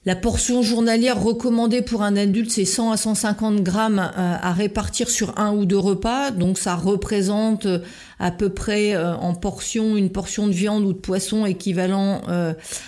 La 0.06 0.14
portion 0.14 0.62
journalière 0.62 1.20
recommandée 1.20 1.82
pour 1.82 2.02
un 2.02 2.16
adulte, 2.16 2.52
c'est 2.52 2.64
100 2.64 2.92
à 2.92 2.96
150 2.96 3.62
grammes 3.62 3.98
euh, 3.98 4.36
à 4.40 4.52
répartir 4.52 5.10
sur 5.10 5.36
un 5.38 5.52
ou 5.52 5.64
deux 5.64 5.76
repas. 5.76 6.30
Donc 6.30 6.56
ça 6.56 6.76
représente 6.76 7.66
euh, 7.66 7.80
à 8.20 8.30
peu 8.30 8.48
près 8.48 8.94
euh, 8.94 9.16
en 9.16 9.34
portion, 9.34 9.96
une 9.96 10.10
portion 10.10 10.46
de 10.46 10.52
viande 10.52 10.84
ou 10.84 10.92
de 10.92 10.98
poisson 10.98 11.46
équivalent 11.46 12.22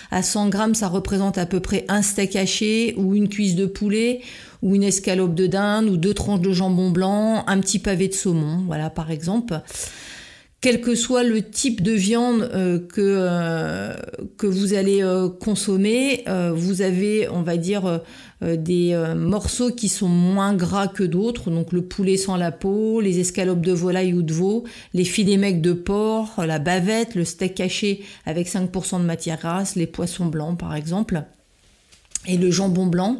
à 0.09 0.23
100 0.23 0.49
grammes, 0.49 0.73
ça 0.73 0.87
représente 0.87 1.37
à 1.37 1.45
peu 1.45 1.59
près 1.59 1.85
un 1.89 2.01
steak 2.01 2.35
haché 2.35 2.95
ou 2.97 3.13
une 3.13 3.27
cuisse 3.27 3.55
de 3.55 3.65
poulet 3.65 4.21
ou 4.61 4.75
une 4.75 4.83
escalope 4.83 5.35
de 5.35 5.47
dinde 5.47 5.89
ou 5.89 5.97
deux 5.97 6.13
tranches 6.13 6.41
de 6.41 6.51
jambon 6.51 6.91
blanc, 6.91 7.43
un 7.47 7.59
petit 7.59 7.79
pavé 7.79 8.07
de 8.07 8.13
saumon, 8.13 8.63
voilà 8.67 8.89
par 8.89 9.11
exemple. 9.11 9.61
Quel 10.61 10.79
que 10.79 10.93
soit 10.93 11.23
le 11.23 11.41
type 11.41 11.81
de 11.81 11.91
viande 11.91 12.43
euh, 12.53 12.77
que, 12.77 13.01
euh, 13.01 13.95
que 14.37 14.45
vous 14.45 14.75
allez 14.75 15.01
euh, 15.01 15.27
consommer, 15.27 16.23
vous 16.53 16.83
avez, 16.83 17.27
on 17.29 17.41
va 17.41 17.57
dire, 17.57 18.01
des 18.41 18.95
morceaux 19.15 19.71
qui 19.71 19.89
sont 19.89 20.07
moins 20.07 20.53
gras 20.53 20.87
que 20.87 21.03
d'autres, 21.03 21.49
donc 21.49 21.71
le 21.71 21.81
poulet 21.81 22.15
sans 22.15 22.35
la 22.35 22.51
peau, 22.51 23.01
les 23.01 23.19
escalopes 23.19 23.65
de 23.65 23.71
volaille 23.71 24.13
ou 24.13 24.21
de 24.21 24.33
veau, 24.33 24.63
les 24.93 25.03
filets 25.03 25.37
mecs 25.37 25.61
de 25.61 25.73
porc, 25.73 26.45
la 26.45 26.59
bavette, 26.59 27.15
le 27.15 27.25
steak 27.25 27.55
caché 27.55 28.03
avec 28.25 28.47
5% 28.47 28.99
de 28.99 29.05
matière 29.05 29.39
grasse, 29.39 29.75
les 29.75 29.87
poissons 29.87 30.27
blancs 30.27 30.59
par 30.59 30.75
exemple, 30.75 31.23
et 32.27 32.37
le 32.37 32.51
jambon 32.51 32.85
blanc. 32.85 33.19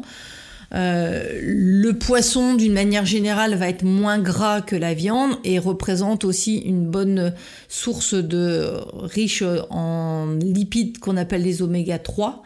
Euh, 0.74 1.38
le 1.42 1.92
poisson, 1.92 2.54
d'une 2.54 2.72
manière 2.72 3.04
générale, 3.04 3.54
va 3.54 3.68
être 3.68 3.84
moins 3.84 4.18
gras 4.18 4.62
que 4.62 4.76
la 4.76 4.94
viande 4.94 5.36
et 5.44 5.58
représente 5.58 6.24
aussi 6.24 6.58
une 6.58 6.86
bonne 6.86 7.34
source 7.68 8.14
de 8.14 8.72
riche 8.94 9.44
en 9.70 10.26
lipides 10.40 10.98
qu'on 10.98 11.16
appelle 11.16 11.42
les 11.42 11.62
oméga 11.62 11.98
3. 11.98 12.42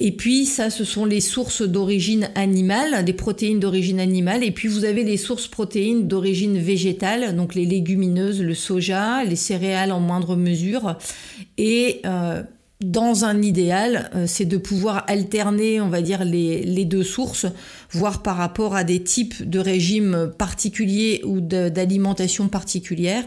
Et 0.00 0.12
puis 0.12 0.46
ça, 0.46 0.70
ce 0.70 0.84
sont 0.84 1.04
les 1.04 1.20
sources 1.20 1.62
d'origine 1.62 2.30
animale, 2.36 3.04
des 3.04 3.12
protéines 3.12 3.58
d'origine 3.58 3.98
animale. 3.98 4.44
Et 4.44 4.52
puis 4.52 4.68
vous 4.68 4.84
avez 4.84 5.02
les 5.02 5.16
sources 5.16 5.48
protéines 5.48 6.06
d'origine 6.06 6.56
végétale, 6.56 7.34
donc 7.34 7.56
les 7.56 7.64
légumineuses, 7.64 8.40
le 8.40 8.54
soja, 8.54 9.24
les 9.24 9.34
céréales 9.34 9.90
en 9.90 9.98
moindre 9.98 10.36
mesure. 10.36 10.96
Et 11.56 12.00
euh, 12.06 12.42
dans 12.80 13.24
un 13.24 13.42
idéal, 13.42 14.10
euh, 14.14 14.26
c'est 14.28 14.44
de 14.44 14.56
pouvoir 14.56 15.04
alterner, 15.08 15.80
on 15.80 15.88
va 15.88 16.00
dire, 16.00 16.24
les, 16.24 16.62
les, 16.62 16.84
deux 16.84 17.02
sources, 17.02 17.46
voire 17.90 18.22
par 18.22 18.36
rapport 18.36 18.76
à 18.76 18.84
des 18.84 19.02
types 19.02 19.48
de 19.48 19.58
régimes 19.58 20.32
particuliers 20.38 21.20
ou 21.24 21.40
d'alimentation 21.40 22.48
particulière 22.48 23.24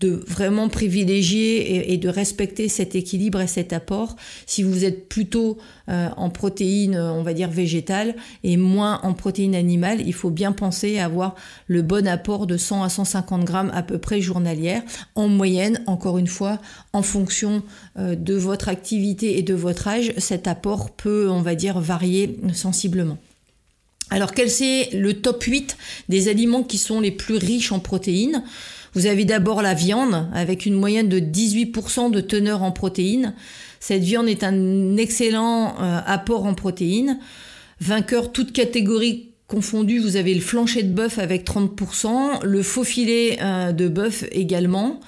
de 0.00 0.22
vraiment 0.26 0.68
privilégier 0.68 1.92
et, 1.92 1.98
de 1.98 2.08
respecter 2.08 2.68
cet 2.68 2.94
équilibre 2.94 3.40
et 3.40 3.46
cet 3.46 3.72
apport. 3.72 4.16
Si 4.46 4.62
vous 4.62 4.84
êtes 4.84 5.08
plutôt 5.08 5.58
euh, 5.88 6.08
en 6.16 6.30
protéines, 6.30 6.96
on 6.96 7.22
va 7.22 7.34
dire 7.34 7.50
végétales, 7.50 8.14
et 8.42 8.56
moins 8.56 9.00
en 9.02 9.12
protéines 9.12 9.54
animales, 9.54 10.00
il 10.04 10.14
faut 10.14 10.30
bien 10.30 10.52
penser 10.52 10.98
à 10.98 11.04
avoir 11.04 11.34
le 11.66 11.82
bon 11.82 12.08
apport 12.08 12.46
de 12.46 12.56
100 12.56 12.82
à 12.82 12.88
150 12.88 13.44
grammes 13.44 13.70
à 13.74 13.82
peu 13.82 13.98
près 13.98 14.20
journalière, 14.20 14.82
en 15.14 15.28
moyenne, 15.28 15.82
encore 15.86 16.18
une 16.18 16.26
fois, 16.26 16.58
en 16.92 17.02
fonction 17.02 17.62
euh, 17.98 18.14
de 18.14 18.34
votre 18.34 18.68
activité 18.68 19.38
et 19.38 19.42
de 19.42 19.54
votre 19.54 19.86
âge, 19.86 20.12
cet 20.16 20.48
apport 20.48 20.90
peut, 20.90 21.28
on 21.28 21.42
va 21.42 21.54
dire, 21.54 21.78
varier 21.78 22.38
sensiblement. 22.54 23.18
Alors 24.10 24.32
quel 24.32 24.50
c'est 24.50 24.90
le 24.92 25.14
top 25.14 25.42
8 25.44 25.76
des 26.08 26.28
aliments 26.28 26.64
qui 26.64 26.78
sont 26.78 27.00
les 27.00 27.12
plus 27.12 27.36
riches 27.36 27.70
en 27.70 27.78
protéines? 27.78 28.42
Vous 28.94 29.06
avez 29.06 29.24
d'abord 29.24 29.62
la 29.62 29.74
viande 29.74 30.28
avec 30.34 30.66
une 30.66 30.74
moyenne 30.74 31.08
de 31.08 31.20
18% 31.20 32.10
de 32.10 32.20
teneur 32.20 32.62
en 32.62 32.72
protéines. 32.72 33.34
Cette 33.78 34.02
viande 34.02 34.28
est 34.28 34.44
un 34.44 34.96
excellent 34.96 35.76
euh, 35.80 36.00
apport 36.06 36.44
en 36.44 36.54
protéines. 36.54 37.18
Vainqueur 37.80 38.32
toute 38.32 38.52
catégorie 38.52 39.30
confondue, 39.46 39.98
vous 39.98 40.16
avez 40.16 40.34
le 40.34 40.40
flancher 40.40 40.82
de 40.82 40.92
bœuf 40.92 41.18
avec 41.18 41.44
30%, 41.44 42.44
le 42.44 42.62
faux 42.62 42.84
filet 42.84 43.38
euh, 43.40 43.72
de 43.72 43.88
bœuf 43.88 44.24
également. 44.32 45.00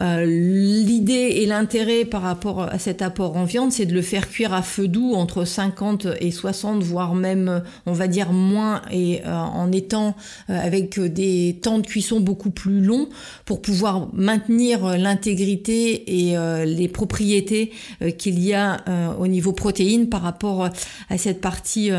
Euh, 0.00 0.24
l'idée 0.24 1.12
et 1.12 1.46
l'intérêt 1.46 2.04
par 2.04 2.22
rapport 2.22 2.62
à 2.62 2.78
cet 2.78 3.02
apport 3.02 3.36
en 3.36 3.44
viande, 3.44 3.72
c'est 3.72 3.86
de 3.86 3.94
le 3.94 4.02
faire 4.02 4.28
cuire 4.28 4.54
à 4.54 4.62
feu 4.62 4.86
doux 4.86 5.14
entre 5.14 5.44
50 5.44 6.06
et 6.20 6.30
60, 6.30 6.82
voire 6.82 7.14
même, 7.14 7.62
on 7.84 7.92
va 7.92 8.06
dire, 8.06 8.32
moins, 8.32 8.82
et 8.92 9.22
euh, 9.26 9.32
en 9.32 9.72
étant 9.72 10.14
euh, 10.50 10.58
avec 10.58 11.00
des 11.00 11.58
temps 11.60 11.78
de 11.78 11.86
cuisson 11.86 12.20
beaucoup 12.20 12.50
plus 12.50 12.80
longs 12.80 13.08
pour 13.44 13.60
pouvoir 13.60 14.08
maintenir 14.12 14.96
l'intégrité 14.96 16.28
et 16.28 16.36
les 16.64 16.88
propriétés 16.88 17.72
qu'il 18.18 18.38
y 18.38 18.54
a 18.54 18.78
au 19.18 19.26
niveau 19.26 19.52
protéines 19.52 20.08
par 20.08 20.22
rapport 20.22 20.68
à 21.08 21.18
cette 21.18 21.40
partie, 21.40 21.90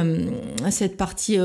cette 0.70 0.98
partie 0.98 1.38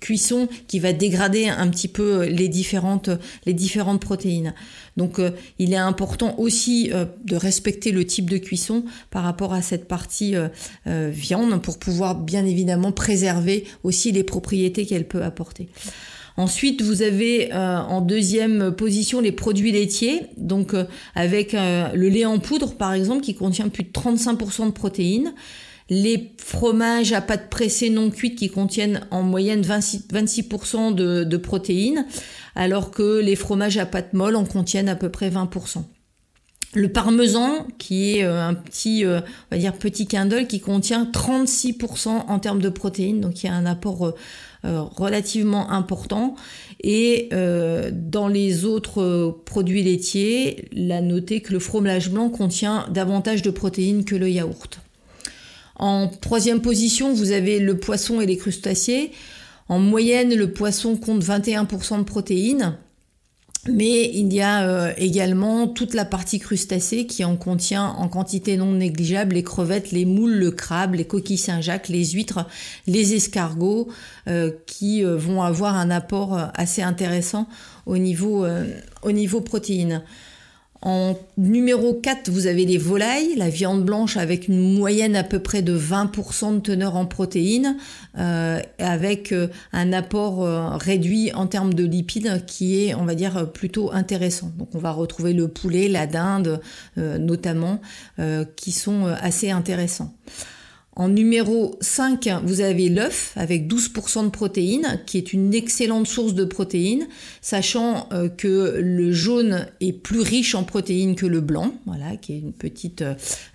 cuisson 0.00 0.48
qui 0.66 0.78
va 0.78 0.92
dégrader 0.92 1.48
un 1.48 1.68
petit 1.68 1.88
peu 1.88 2.24
les 2.24 2.48
différentes, 2.48 3.10
les 3.46 3.52
différentes 3.52 4.00
protéines. 4.00 4.54
Donc 5.00 5.18
euh, 5.18 5.30
il 5.58 5.72
est 5.72 5.76
important 5.76 6.34
aussi 6.36 6.90
euh, 6.92 7.06
de 7.24 7.34
respecter 7.34 7.90
le 7.90 8.04
type 8.04 8.28
de 8.28 8.36
cuisson 8.36 8.84
par 9.10 9.22
rapport 9.22 9.54
à 9.54 9.62
cette 9.62 9.88
partie 9.88 10.34
euh, 10.36 11.10
viande 11.10 11.62
pour 11.62 11.78
pouvoir 11.78 12.14
bien 12.14 12.44
évidemment 12.44 12.92
préserver 12.92 13.64
aussi 13.82 14.12
les 14.12 14.24
propriétés 14.24 14.84
qu'elle 14.84 15.08
peut 15.08 15.22
apporter. 15.22 15.70
Ensuite, 16.36 16.82
vous 16.82 17.02
avez 17.02 17.52
en 17.52 18.00
deuxième 18.00 18.72
position 18.72 19.20
les 19.20 19.32
produits 19.32 19.72
laitiers, 19.72 20.22
donc 20.38 20.74
avec 21.14 21.52
le 21.52 22.08
lait 22.08 22.24
en 22.24 22.38
poudre 22.38 22.76
par 22.76 22.94
exemple 22.94 23.22
qui 23.22 23.34
contient 23.34 23.68
plus 23.68 23.82
de 23.82 23.90
35% 23.90 24.66
de 24.66 24.70
protéines. 24.70 25.34
Les 25.90 26.30
fromages 26.38 27.12
à 27.12 27.20
pâte 27.20 27.50
pressée 27.50 27.90
non 27.90 28.10
cuite 28.10 28.38
qui 28.38 28.48
contiennent 28.48 29.00
en 29.10 29.22
moyenne 29.24 29.62
26%, 29.62 30.94
de, 30.94 31.36
protéines, 31.36 32.06
alors 32.54 32.90
que 32.90 33.20
les 33.20 33.36
fromages 33.36 33.78
à 33.78 33.86
pâte 33.86 34.12
molle 34.12 34.36
en 34.36 34.44
contiennent 34.44 34.88
à 34.88 34.96
peu 34.96 35.08
près 35.08 35.30
20%. 35.30 35.84
Le 36.74 36.88
parmesan, 36.88 37.66
qui 37.78 38.18
est 38.18 38.24
euh, 38.24 38.46
un 38.46 38.54
petit, 38.54 39.04
euh, 39.04 39.20
on 39.50 39.56
va 39.56 39.58
dire 39.58 39.72
petit 39.72 40.06
quindle, 40.06 40.46
qui 40.46 40.60
contient 40.60 41.04
36% 41.04 42.08
en 42.08 42.38
termes 42.38 42.62
de 42.62 42.68
protéines, 42.68 43.20
donc 43.20 43.42
il 43.42 43.46
y 43.46 43.48
a 43.48 43.54
un 43.54 43.66
apport 43.66 44.14
euh, 44.64 44.82
relativement 44.82 45.70
important. 45.70 46.36
Et 46.82 47.28
dans 47.92 48.28
les 48.28 48.64
autres 48.64 49.38
produits 49.44 49.82
laitiers, 49.82 50.64
la 50.72 51.02
noter 51.02 51.42
que 51.42 51.52
le 51.52 51.58
fromage 51.58 52.08
blanc 52.08 52.30
contient 52.30 52.86
davantage 52.88 53.42
de 53.42 53.50
protéines 53.50 54.06
que 54.06 54.14
le 54.14 54.30
yaourt. 54.30 54.80
En 55.76 56.08
troisième 56.08 56.62
position, 56.62 57.12
vous 57.12 57.32
avez 57.32 57.58
le 57.58 57.76
poisson 57.76 58.22
et 58.22 58.26
les 58.26 58.38
crustacés. 58.38 59.10
En 59.70 59.78
moyenne, 59.78 60.34
le 60.34 60.52
poisson 60.52 60.96
compte 60.96 61.22
21% 61.22 61.98
de 61.98 62.02
protéines. 62.02 62.76
Mais 63.68 64.10
il 64.12 64.32
y 64.32 64.40
a 64.40 64.66
euh, 64.66 64.92
également 64.96 65.68
toute 65.68 65.94
la 65.94 66.04
partie 66.04 66.40
crustacée 66.40 67.06
qui 67.06 67.24
en 67.24 67.36
contient 67.36 67.84
en 67.84 68.08
quantité 68.08 68.56
non 68.56 68.72
négligeable 68.72 69.36
les 69.36 69.44
crevettes, 69.44 69.92
les 69.92 70.06
moules, 70.06 70.34
le 70.34 70.50
crabe, 70.50 70.94
les 70.94 71.04
coquilles 71.04 71.38
Saint-Jacques, 71.38 71.88
les 71.88 72.04
huîtres, 72.04 72.46
les 72.88 73.14
escargots, 73.14 73.86
euh, 74.26 74.50
qui 74.66 75.04
euh, 75.04 75.16
vont 75.16 75.40
avoir 75.40 75.76
un 75.76 75.92
apport 75.92 76.36
assez 76.54 76.82
intéressant 76.82 77.46
au 77.86 77.96
niveau, 77.96 78.46
au 79.02 79.12
niveau 79.12 79.40
protéines. 79.40 80.02
En 80.82 81.18
numéro 81.36 81.92
4, 81.92 82.30
vous 82.30 82.46
avez 82.46 82.64
les 82.64 82.78
volailles, 82.78 83.34
la 83.36 83.50
viande 83.50 83.84
blanche 83.84 84.16
avec 84.16 84.48
une 84.48 84.78
moyenne 84.78 85.14
à 85.14 85.22
peu 85.22 85.38
près 85.38 85.60
de 85.60 85.78
20% 85.78 86.54
de 86.54 86.60
teneur 86.60 86.96
en 86.96 87.04
protéines, 87.04 87.76
euh, 88.18 88.60
avec 88.78 89.32
euh, 89.32 89.48
un 89.74 89.92
apport 89.92 90.42
euh, 90.42 90.70
réduit 90.78 91.32
en 91.34 91.46
termes 91.46 91.74
de 91.74 91.84
lipides 91.84 92.46
qui 92.46 92.82
est, 92.82 92.94
on 92.94 93.04
va 93.04 93.14
dire, 93.14 93.52
plutôt 93.52 93.92
intéressant. 93.92 94.50
Donc 94.56 94.74
on 94.74 94.78
va 94.78 94.92
retrouver 94.92 95.34
le 95.34 95.48
poulet, 95.48 95.86
la 95.88 96.06
dinde 96.06 96.60
notamment, 96.96 97.80
qui 98.56 98.72
sont 98.72 99.06
assez 99.06 99.50
intéressants. 99.50 100.14
En 101.00 101.08
numéro 101.08 101.78
5, 101.80 102.28
vous 102.44 102.60
avez 102.60 102.90
l'œuf 102.90 103.32
avec 103.34 103.66
12% 103.66 104.26
de 104.26 104.28
protéines, 104.28 105.00
qui 105.06 105.16
est 105.16 105.32
une 105.32 105.54
excellente 105.54 106.06
source 106.06 106.34
de 106.34 106.44
protéines, 106.44 107.08
sachant 107.40 108.06
euh, 108.12 108.28
que 108.28 108.78
le 108.78 109.10
jaune 109.10 109.66
est 109.80 109.94
plus 109.94 110.20
riche 110.20 110.54
en 110.54 110.62
protéines 110.62 111.16
que 111.16 111.24
le 111.24 111.40
blanc, 111.40 111.72
voilà, 111.86 112.16
qui 112.16 112.34
est 112.34 112.38
une 112.40 112.52
petite 112.52 113.02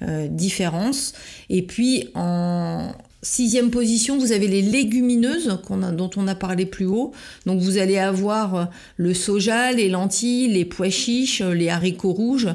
euh, 0.01 0.27
différence. 0.27 1.13
Et 1.51 1.61
puis 1.61 2.09
en 2.15 2.93
sixième 3.21 3.69
position, 3.69 4.17
vous 4.17 4.31
avez 4.31 4.47
les 4.47 4.63
légumineuses 4.63 5.59
dont 5.69 6.09
on 6.17 6.27
a 6.27 6.33
parlé 6.33 6.65
plus 6.65 6.87
haut. 6.87 7.11
Donc 7.45 7.61
vous 7.61 7.77
allez 7.77 7.99
avoir 7.99 8.55
euh, 8.55 8.65
le 8.97 9.13
soja, 9.13 9.71
les 9.71 9.89
lentilles, 9.89 10.47
les 10.47 10.65
pois 10.65 10.89
chiches, 10.89 11.43
les 11.43 11.69
haricots 11.69 12.13
rouges. 12.13 12.49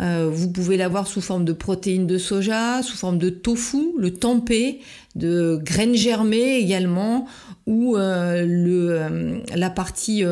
Euh, 0.00 0.30
vous 0.32 0.50
pouvez 0.50 0.76
l'avoir 0.76 1.08
sous 1.08 1.20
forme 1.20 1.44
de 1.44 1.52
protéines 1.52 2.06
de 2.06 2.18
soja, 2.18 2.82
sous 2.82 2.96
forme 2.96 3.18
de 3.18 3.30
tofu, 3.30 3.92
le 3.98 4.14
tempeh, 4.14 4.78
de 5.16 5.58
graines 5.62 5.96
germées 5.96 6.56
également, 6.56 7.26
ou 7.66 7.96
euh, 7.96 8.44
le, 8.46 8.90
euh, 8.90 9.38
la 9.54 9.70
partie 9.70 10.22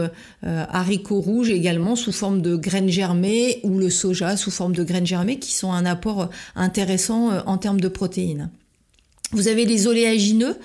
haricots 0.42 1.20
rouges 1.20 1.50
également 1.50 1.96
sous 1.96 2.12
forme 2.12 2.42
de 2.42 2.54
graines 2.56 2.88
germées, 2.88 3.60
ou 3.64 3.78
le 3.78 3.90
soja 3.90 4.36
sous 4.36 4.50
forme 4.50 4.74
de 4.74 4.84
graines 4.84 5.06
germées, 5.06 5.38
qui 5.38 5.52
sont 5.52 5.72
un 5.72 5.84
apport 5.84 6.30
intéressant 6.54 7.30
en 7.46 7.58
termes 7.58 7.80
de 7.80 7.88
protéines. 7.88 8.50
Vous 9.32 9.48
avez 9.48 9.64
les 9.64 9.88
oléagineux 9.88 10.56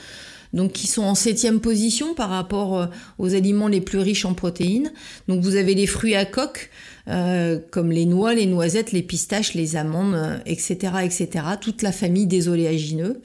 donc 0.54 0.74
qui 0.74 0.88
sont 0.88 1.04
en 1.04 1.16
septième 1.16 1.60
position 1.60 2.14
par 2.14 2.30
rapport 2.30 2.90
aux 3.18 3.36
aliments 3.36 3.68
les 3.68 3.82
plus 3.82 4.00
riches 4.00 4.26
en 4.26 4.34
protéines. 4.34 4.92
Donc 5.28 5.42
vous 5.42 5.56
avez 5.56 5.76
les 5.76 5.88
fruits 5.88 6.16
à 6.16 6.26
coque, 6.26 6.70
euh, 7.08 7.60
comme 7.72 7.92
les 7.92 8.06
noix, 8.06 8.36
les 8.36 8.46
noisettes, 8.46 8.92
les 8.92 9.02
pistaches, 9.02 9.54
les 9.54 9.76
amandes, 9.76 10.40
etc., 10.46 10.94
euh, 10.96 11.00
etc. 11.00 11.30
Toute 11.60 11.82
la 11.82 11.92
famille 11.92 12.28
des 12.28 12.48
oléagineux. 12.48 13.22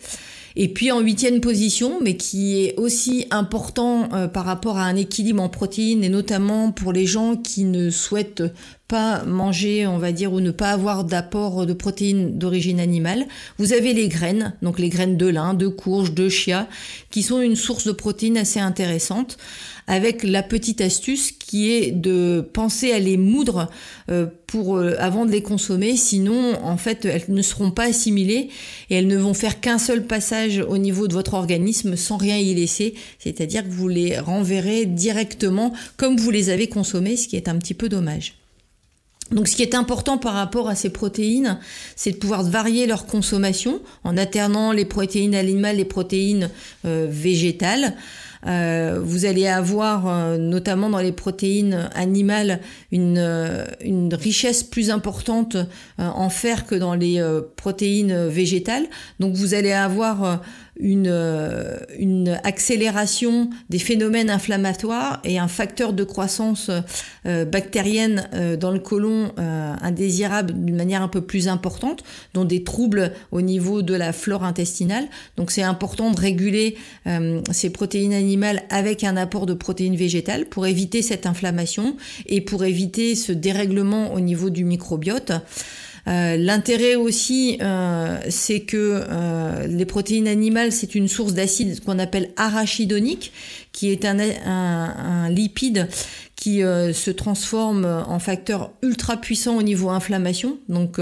Et 0.58 0.68
puis 0.68 0.90
en 0.90 1.00
huitième 1.00 1.42
position, 1.42 1.98
mais 2.00 2.16
qui 2.16 2.64
est 2.64 2.78
aussi 2.78 3.26
important 3.30 4.08
euh, 4.14 4.26
par 4.26 4.46
rapport 4.46 4.78
à 4.78 4.84
un 4.84 4.96
équilibre 4.96 5.42
en 5.42 5.50
protéines, 5.50 6.02
et 6.02 6.08
notamment 6.08 6.72
pour 6.72 6.94
les 6.94 7.04
gens 7.04 7.36
qui 7.36 7.64
ne 7.64 7.90
souhaitent 7.90 8.42
pas 8.88 9.24
manger, 9.24 9.86
on 9.86 9.98
va 9.98 10.12
dire, 10.12 10.32
ou 10.32 10.40
ne 10.40 10.50
pas 10.50 10.70
avoir 10.70 11.04
d'apport 11.04 11.66
de 11.66 11.72
protéines 11.72 12.38
d'origine 12.38 12.78
animale, 12.78 13.26
vous 13.58 13.72
avez 13.72 13.92
les 13.92 14.08
graines, 14.08 14.54
donc 14.62 14.78
les 14.78 14.88
graines 14.88 15.16
de 15.16 15.26
lin, 15.26 15.54
de 15.54 15.66
courge, 15.66 16.12
de 16.12 16.28
chia, 16.28 16.68
qui 17.10 17.22
sont 17.22 17.40
une 17.40 17.56
source 17.56 17.86
de 17.86 17.92
protéines 17.92 18.36
assez 18.36 18.60
intéressante 18.60 19.38
avec 19.86 20.22
la 20.22 20.42
petite 20.42 20.80
astuce 20.80 21.32
qui 21.32 21.70
est 21.70 21.92
de 21.92 22.44
penser 22.52 22.92
à 22.92 22.98
les 22.98 23.16
moudre 23.16 23.70
euh, 24.10 24.26
pour 24.46 24.76
euh, 24.76 24.96
avant 24.98 25.26
de 25.26 25.30
les 25.30 25.42
consommer, 25.42 25.96
sinon 25.96 26.54
en 26.62 26.76
fait 26.76 27.04
elles 27.04 27.24
ne 27.28 27.42
seront 27.42 27.70
pas 27.70 27.84
assimilées 27.84 28.48
et 28.90 28.96
elles 28.96 29.06
ne 29.06 29.16
vont 29.16 29.34
faire 29.34 29.60
qu'un 29.60 29.78
seul 29.78 30.04
passage 30.06 30.58
au 30.68 30.78
niveau 30.78 31.08
de 31.08 31.14
votre 31.14 31.34
organisme 31.34 31.96
sans 31.96 32.16
rien 32.16 32.36
y 32.36 32.54
laisser, 32.54 32.94
c'est-à-dire 33.18 33.62
que 33.64 33.70
vous 33.70 33.88
les 33.88 34.18
renverrez 34.18 34.86
directement 34.86 35.72
comme 35.96 36.16
vous 36.16 36.30
les 36.30 36.50
avez 36.50 36.68
consommés, 36.68 37.16
ce 37.16 37.28
qui 37.28 37.36
est 37.36 37.48
un 37.48 37.56
petit 37.56 37.74
peu 37.74 37.88
dommage. 37.88 38.34
Donc 39.30 39.48
ce 39.48 39.56
qui 39.56 39.62
est 39.62 39.74
important 39.74 40.18
par 40.18 40.34
rapport 40.34 40.68
à 40.68 40.74
ces 40.74 40.90
protéines, 40.90 41.58
c'est 41.96 42.12
de 42.12 42.16
pouvoir 42.16 42.44
varier 42.44 42.86
leur 42.86 43.06
consommation 43.06 43.80
en 44.04 44.16
alternant 44.16 44.72
les 44.72 44.84
protéines 44.84 45.34
animales 45.34 45.74
et 45.74 45.78
les 45.78 45.84
protéines 45.84 46.50
euh, 46.84 47.06
végétales. 47.10 47.94
Euh, 48.46 49.00
vous 49.02 49.24
allez 49.24 49.48
avoir, 49.48 50.06
euh, 50.06 50.36
notamment 50.38 50.88
dans 50.90 51.00
les 51.00 51.10
protéines 51.10 51.90
animales, 51.94 52.60
une, 52.92 53.66
une 53.80 54.14
richesse 54.14 54.62
plus 54.62 54.90
importante 54.90 55.56
en 55.98 56.28
fer 56.30 56.64
que 56.64 56.76
dans 56.76 56.94
les 56.94 57.20
protéines 57.56 58.28
végétales. 58.28 58.86
Donc 59.18 59.34
vous 59.34 59.54
allez 59.54 59.72
avoir 59.72 60.40
une, 60.78 61.08
euh, 61.08 61.78
une 61.98 62.38
accélération 62.44 63.50
des 63.70 63.78
phénomènes 63.78 64.30
inflammatoires 64.30 65.20
et 65.24 65.38
un 65.38 65.48
facteur 65.48 65.92
de 65.92 66.04
croissance 66.04 66.70
euh, 67.26 67.44
bactérienne 67.44 68.28
euh, 68.34 68.56
dans 68.56 68.70
le 68.70 68.78
côlon 68.78 69.32
indésirable 69.36 70.52
d'une 70.64 70.76
manière 70.76 71.02
un 71.02 71.08
peu 71.08 71.20
plus 71.20 71.48
importante, 71.48 72.02
dont 72.34 72.44
des 72.44 72.64
troubles 72.64 73.12
au 73.32 73.40
niveau 73.40 73.82
de 73.82 73.94
la 73.94 74.12
flore 74.12 74.44
intestinale. 74.44 75.06
Donc 75.36 75.50
c'est 75.50 75.62
important 75.62 76.10
de 76.10 76.20
réguler 76.20 76.76
ces 77.50 77.70
protéines 77.70 78.12
animales 78.12 78.62
avec 78.70 79.04
un 79.04 79.16
apport 79.16 79.46
de 79.46 79.54
protéines 79.54 79.96
végétales 79.96 80.46
pour 80.46 80.66
éviter 80.66 81.02
cette 81.02 81.26
inflammation 81.26 81.96
et 82.26 82.40
pour 82.40 82.64
éviter 82.64 83.14
ce 83.14 83.32
dérèglement 83.32 84.12
au 84.14 84.20
niveau 84.20 84.50
du 84.50 84.64
microbiote. 84.64 85.32
Euh, 86.08 86.36
l'intérêt 86.36 86.94
aussi, 86.94 87.58
euh, 87.60 88.18
c'est 88.28 88.60
que 88.60 89.04
euh, 89.08 89.66
les 89.66 89.86
protéines 89.86 90.28
animales, 90.28 90.70
c'est 90.70 90.94
une 90.94 91.08
source 91.08 91.34
d'acide 91.34 91.82
qu'on 91.82 91.98
appelle 91.98 92.30
arachidonique, 92.36 93.32
qui 93.72 93.90
est 93.90 94.04
un, 94.04 95.28
lipide 95.28 95.88
qui 96.36 96.60
se 96.60 97.10
transforme 97.10 97.84
en 97.84 98.18
facteur 98.18 98.70
ultra 98.82 99.16
puissant 99.16 99.56
au 99.56 99.62
niveau 99.62 99.90
inflammation. 99.90 100.58
Donc 100.68 100.98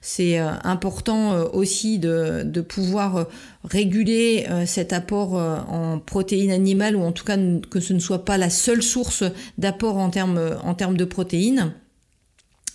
c'est 0.00 0.38
important 0.38 1.32
aussi 1.52 1.98
de, 1.98 2.42
de, 2.44 2.60
pouvoir 2.60 3.26
réguler 3.64 4.46
cet 4.64 4.92
apport 4.92 5.34
en 5.34 5.98
protéines 5.98 6.52
animales 6.52 6.96
ou 6.96 7.02
en 7.02 7.12
tout 7.12 7.24
cas 7.24 7.36
que 7.70 7.80
ce 7.80 7.92
ne 7.92 7.98
soit 7.98 8.24
pas 8.24 8.38
la 8.38 8.48
seule 8.48 8.82
source 8.82 9.24
d'apport 9.58 9.96
en 9.96 10.08
termes 10.08 10.56
en 10.62 10.74
termes 10.74 10.96
de 10.96 11.04
protéines. 11.04 11.72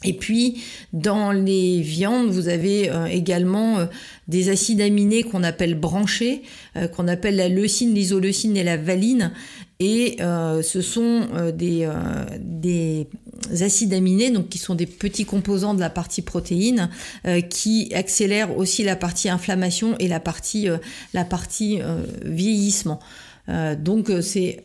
Et 0.03 0.13
puis, 0.13 0.63
dans 0.93 1.31
les 1.31 1.81
viandes, 1.81 2.29
vous 2.29 2.47
avez 2.47 2.89
euh, 2.89 3.05
également 3.05 3.79
euh, 3.79 3.85
des 4.27 4.49
acides 4.49 4.81
aminés 4.81 5.21
qu'on 5.23 5.43
appelle 5.43 5.75
branchés, 5.75 6.41
euh, 6.75 6.87
qu'on 6.87 7.07
appelle 7.07 7.35
la 7.35 7.49
leucine, 7.49 7.93
l'isoleucine 7.93 8.57
et 8.57 8.63
la 8.63 8.77
valine. 8.77 9.31
Et 9.83 10.17
ce 10.19 10.79
sont 10.79 11.25
des, 11.57 11.89
des, 12.39 13.07
acides 13.61 13.95
aminés, 13.95 14.29
donc 14.29 14.47
qui 14.47 14.59
sont 14.59 14.75
des 14.75 14.85
petits 14.85 15.25
composants 15.25 15.73
de 15.73 15.79
la 15.79 15.89
partie 15.89 16.21
protéine, 16.21 16.87
qui 17.49 17.91
accélèrent 17.95 18.55
aussi 18.55 18.83
la 18.83 18.95
partie 18.95 19.27
inflammation 19.27 19.95
et 19.97 20.07
la 20.07 20.19
partie, 20.19 20.67
la 21.15 21.25
partie 21.25 21.79
vieillissement. 22.23 22.99
donc, 23.79 24.11
c'est 24.21 24.63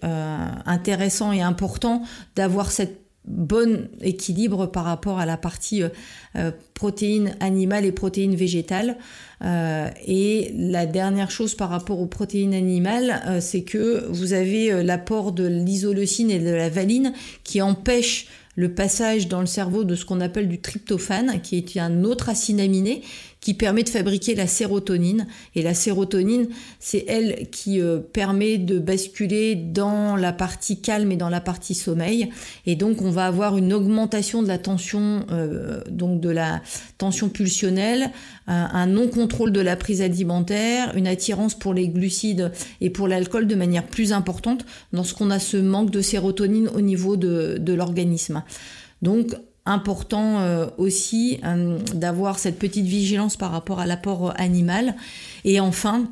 intéressant 0.66 1.32
et 1.32 1.40
important 1.40 2.02
d'avoir 2.34 2.70
cette 2.70 3.05
bon 3.26 3.88
équilibre 4.00 4.66
par 4.66 4.84
rapport 4.84 5.18
à 5.18 5.26
la 5.26 5.36
partie 5.36 5.82
euh, 5.82 5.88
euh, 6.36 6.50
protéines 6.74 7.36
animales 7.40 7.84
et 7.84 7.92
protéines 7.92 8.34
végétales. 8.34 8.96
Euh, 9.44 9.88
et 10.06 10.52
la 10.56 10.86
dernière 10.86 11.30
chose 11.30 11.54
par 11.54 11.68
rapport 11.68 12.00
aux 12.00 12.06
protéines 12.06 12.54
animales, 12.54 13.40
c'est 13.40 13.62
que 13.62 14.06
vous 14.10 14.32
avez 14.32 14.82
l'apport 14.82 15.32
de 15.32 15.46
l'isoleucine 15.46 16.30
et 16.30 16.38
de 16.38 16.50
la 16.50 16.68
valine 16.68 17.12
qui 17.44 17.60
empêchent 17.60 18.28
le 18.54 18.72
passage 18.72 19.28
dans 19.28 19.40
le 19.40 19.46
cerveau 19.46 19.84
de 19.84 19.94
ce 19.94 20.06
qu'on 20.06 20.20
appelle 20.20 20.48
du 20.48 20.58
tryptophane, 20.58 21.40
qui 21.42 21.58
est 21.58 21.78
un 21.78 22.04
autre 22.04 22.30
acide 22.30 22.60
aminé 22.60 23.02
qui 23.46 23.54
permet 23.54 23.84
de 23.84 23.90
fabriquer 23.90 24.34
la 24.34 24.48
sérotonine. 24.48 25.28
Et 25.54 25.62
la 25.62 25.72
sérotonine, 25.72 26.48
c'est 26.80 27.04
elle 27.06 27.48
qui 27.52 27.80
euh, 27.80 28.00
permet 28.00 28.58
de 28.58 28.80
basculer 28.80 29.54
dans 29.54 30.16
la 30.16 30.32
partie 30.32 30.80
calme 30.80 31.12
et 31.12 31.16
dans 31.16 31.28
la 31.28 31.40
partie 31.40 31.74
sommeil. 31.74 32.28
Et 32.66 32.74
donc, 32.74 33.02
on 33.02 33.10
va 33.12 33.24
avoir 33.24 33.56
une 33.56 33.72
augmentation 33.72 34.42
de 34.42 34.48
la 34.48 34.58
tension, 34.58 35.24
euh, 35.30 35.80
donc 35.88 36.20
de 36.20 36.28
la 36.28 36.60
tension 36.98 37.28
pulsionnelle, 37.28 38.10
un 38.48 38.86
non-contrôle 38.86 39.52
de 39.52 39.60
la 39.60 39.76
prise 39.76 40.02
alimentaire, 40.02 40.96
une 40.96 41.06
attirance 41.06 41.54
pour 41.54 41.72
les 41.72 41.88
glucides 41.88 42.50
et 42.80 42.90
pour 42.90 43.06
l'alcool 43.06 43.46
de 43.46 43.54
manière 43.54 43.86
plus 43.86 44.12
importante 44.12 44.66
lorsqu'on 44.92 45.30
a 45.30 45.38
ce 45.38 45.56
manque 45.56 45.90
de 45.90 46.00
sérotonine 46.00 46.68
au 46.74 46.80
niveau 46.80 47.16
de, 47.16 47.58
de 47.60 47.72
l'organisme. 47.74 48.42
Donc, 49.02 49.36
important 49.66 50.38
euh, 50.40 50.66
aussi 50.78 51.40
euh, 51.44 51.78
d'avoir 51.94 52.38
cette 52.38 52.58
petite 52.58 52.86
vigilance 52.86 53.36
par 53.36 53.50
rapport 53.50 53.80
à 53.80 53.86
l'apport 53.86 54.32
animal. 54.36 54.94
Et 55.44 55.60
enfin, 55.60 56.08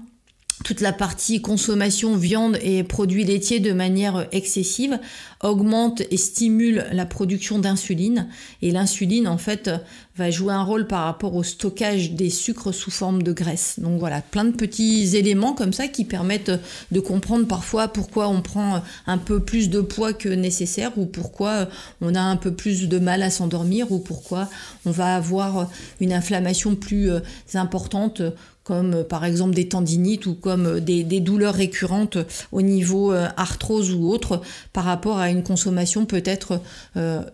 toute 0.62 0.80
la 0.80 0.92
partie 0.92 1.42
consommation 1.42 2.16
viande 2.16 2.58
et 2.62 2.84
produits 2.84 3.24
laitiers 3.24 3.58
de 3.58 3.72
manière 3.72 4.28
excessive 4.30 5.00
augmente 5.42 6.02
et 6.10 6.16
stimule 6.16 6.86
la 6.92 7.06
production 7.06 7.58
d'insuline. 7.58 8.28
Et 8.62 8.70
l'insuline, 8.70 9.26
en 9.26 9.36
fait, 9.36 9.70
va 10.16 10.30
jouer 10.30 10.54
un 10.54 10.62
rôle 10.62 10.86
par 10.86 11.04
rapport 11.04 11.34
au 11.34 11.42
stockage 11.42 12.12
des 12.12 12.30
sucres 12.30 12.72
sous 12.72 12.90
forme 12.90 13.22
de 13.22 13.32
graisse. 13.32 13.78
Donc 13.78 13.98
voilà, 13.98 14.22
plein 14.22 14.44
de 14.44 14.52
petits 14.52 15.16
éléments 15.16 15.54
comme 15.54 15.72
ça 15.72 15.88
qui 15.88 16.04
permettent 16.04 16.52
de 16.92 17.00
comprendre 17.00 17.46
parfois 17.46 17.88
pourquoi 17.88 18.28
on 18.28 18.40
prend 18.40 18.82
un 19.06 19.18
peu 19.18 19.40
plus 19.40 19.70
de 19.70 19.80
poids 19.80 20.12
que 20.12 20.28
nécessaire 20.28 20.92
ou 20.96 21.04
pourquoi 21.04 21.68
on 22.00 22.14
a 22.14 22.20
un 22.20 22.36
peu 22.36 22.52
plus 22.52 22.88
de 22.88 22.98
mal 22.98 23.22
à 23.22 23.30
s'endormir 23.30 23.90
ou 23.90 23.98
pourquoi 23.98 24.48
on 24.86 24.92
va 24.92 25.16
avoir 25.16 25.68
une 26.00 26.12
inflammation 26.12 26.76
plus 26.76 27.10
euh, 27.10 27.20
importante 27.54 28.22
comme 28.64 28.94
euh, 28.94 29.04
par 29.04 29.24
exemple 29.24 29.54
des 29.54 29.68
tendinites 29.68 30.26
ou 30.26 30.34
comme 30.34 30.66
euh, 30.66 30.80
des, 30.80 31.04
douleurs 31.20 31.54
récurrentes 31.54 32.18
au 32.50 32.62
niveau 32.62 33.12
euh, 33.12 33.28
arthrose 33.36 33.92
ou 33.92 34.08
autre 34.08 34.40
par 34.72 34.84
rapport 34.84 35.18
à 35.18 35.30
une 35.30 35.42
consommation 35.42 36.06
peut-être 36.06 36.60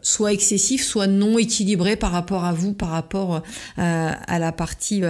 soit 0.03 0.33
excessive, 0.33 0.83
soit 0.83 1.07
non 1.07 1.39
équilibrée 1.39 1.97
par 1.97 2.11
rapport 2.11 2.45
à 2.45 2.53
vous, 2.53 2.73
par 2.73 2.91
rapport 2.91 3.43
à 3.77 4.39
la 4.39 4.53
partie 4.53 5.03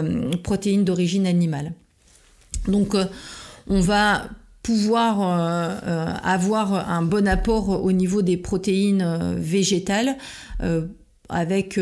protéines 0.43 0.85
d'origine 0.85 1.27
animale. 1.27 1.73
Donc 2.69 2.95
on 3.67 3.81
va 3.81 4.25
pouvoir 4.63 5.21
avoir 6.23 6.91
un 6.91 7.03
bon 7.03 7.27
apport 7.27 7.83
au 7.83 7.93
niveau 7.93 8.23
des 8.23 8.37
protéines 8.37 9.37
végétales 9.39 10.17
avec 11.29 11.81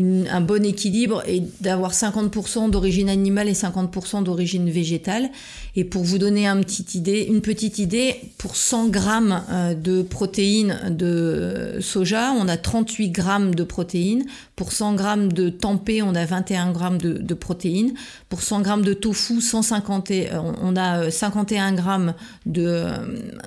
un 0.00 0.40
bon 0.40 0.64
équilibre 0.64 1.22
et 1.26 1.42
d'avoir 1.60 1.92
50% 1.92 2.70
d'origine 2.70 3.08
animale 3.08 3.48
et 3.48 3.52
50% 3.52 4.22
d'origine 4.22 4.70
végétale. 4.70 5.30
Et 5.76 5.84
pour 5.84 6.02
vous 6.02 6.18
donner 6.18 6.46
un 6.46 6.60
idée, 6.94 7.26
une 7.28 7.40
petite 7.40 7.78
idée, 7.78 8.16
pour 8.38 8.56
100 8.56 8.88
grammes 8.88 9.42
euh, 9.50 9.74
de 9.74 10.02
protéines 10.02 10.78
de 10.90 11.78
soja, 11.80 12.32
on 12.32 12.48
a 12.48 12.56
38 12.56 13.10
grammes 13.10 13.54
de 13.54 13.62
protéines. 13.62 14.24
Pour 14.56 14.72
100 14.72 14.94
grammes 14.94 15.32
de 15.32 15.48
tempeh, 15.48 16.02
on 16.02 16.14
a 16.14 16.24
21 16.24 16.72
grammes 16.72 16.98
de, 16.98 17.34
protéines. 17.34 17.94
Pour 18.28 18.42
100 18.42 18.62
grammes 18.62 18.84
de 18.84 18.94
tofu, 18.94 19.40
150 19.40 20.10
euh, 20.10 20.40
on 20.62 20.76
a 20.76 21.10
51 21.10 21.72
euh, 21.72 21.76
grammes 21.76 22.14
de, 22.46 22.84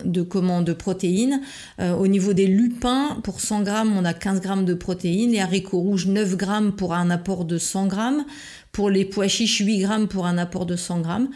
de, 0.05 0.23
de 0.61 0.73
protéines. 0.73 1.41
au 1.79 2.07
niveau 2.07 2.33
des 2.33 2.47
lupins, 2.47 3.17
pour 3.23 3.41
100 3.41 3.63
grammes, 3.63 3.93
on 3.97 4.05
a 4.05 4.13
15 4.13 4.41
grammes 4.41 4.65
de 4.65 4.73
protéines. 4.73 5.31
Les 5.31 5.39
haricots 5.39 5.79
rouges, 5.79 6.07
9 6.07 6.35
grammes 6.35 6.42
pour 6.75 6.93
un 6.93 7.09
apport 7.09 7.45
de 7.45 7.57
100 7.57 7.87
grammes. 7.87 8.25
Pour 8.71 8.89
les 8.89 9.05
pois 9.05 9.27
chiches, 9.27 9.59
8 9.59 9.79
grammes 9.79 10.07
pour 10.07 10.25
un 10.25 10.37
apport 10.37 10.65
de 10.65 10.75
100 10.75 11.01
grammes. 11.01 11.29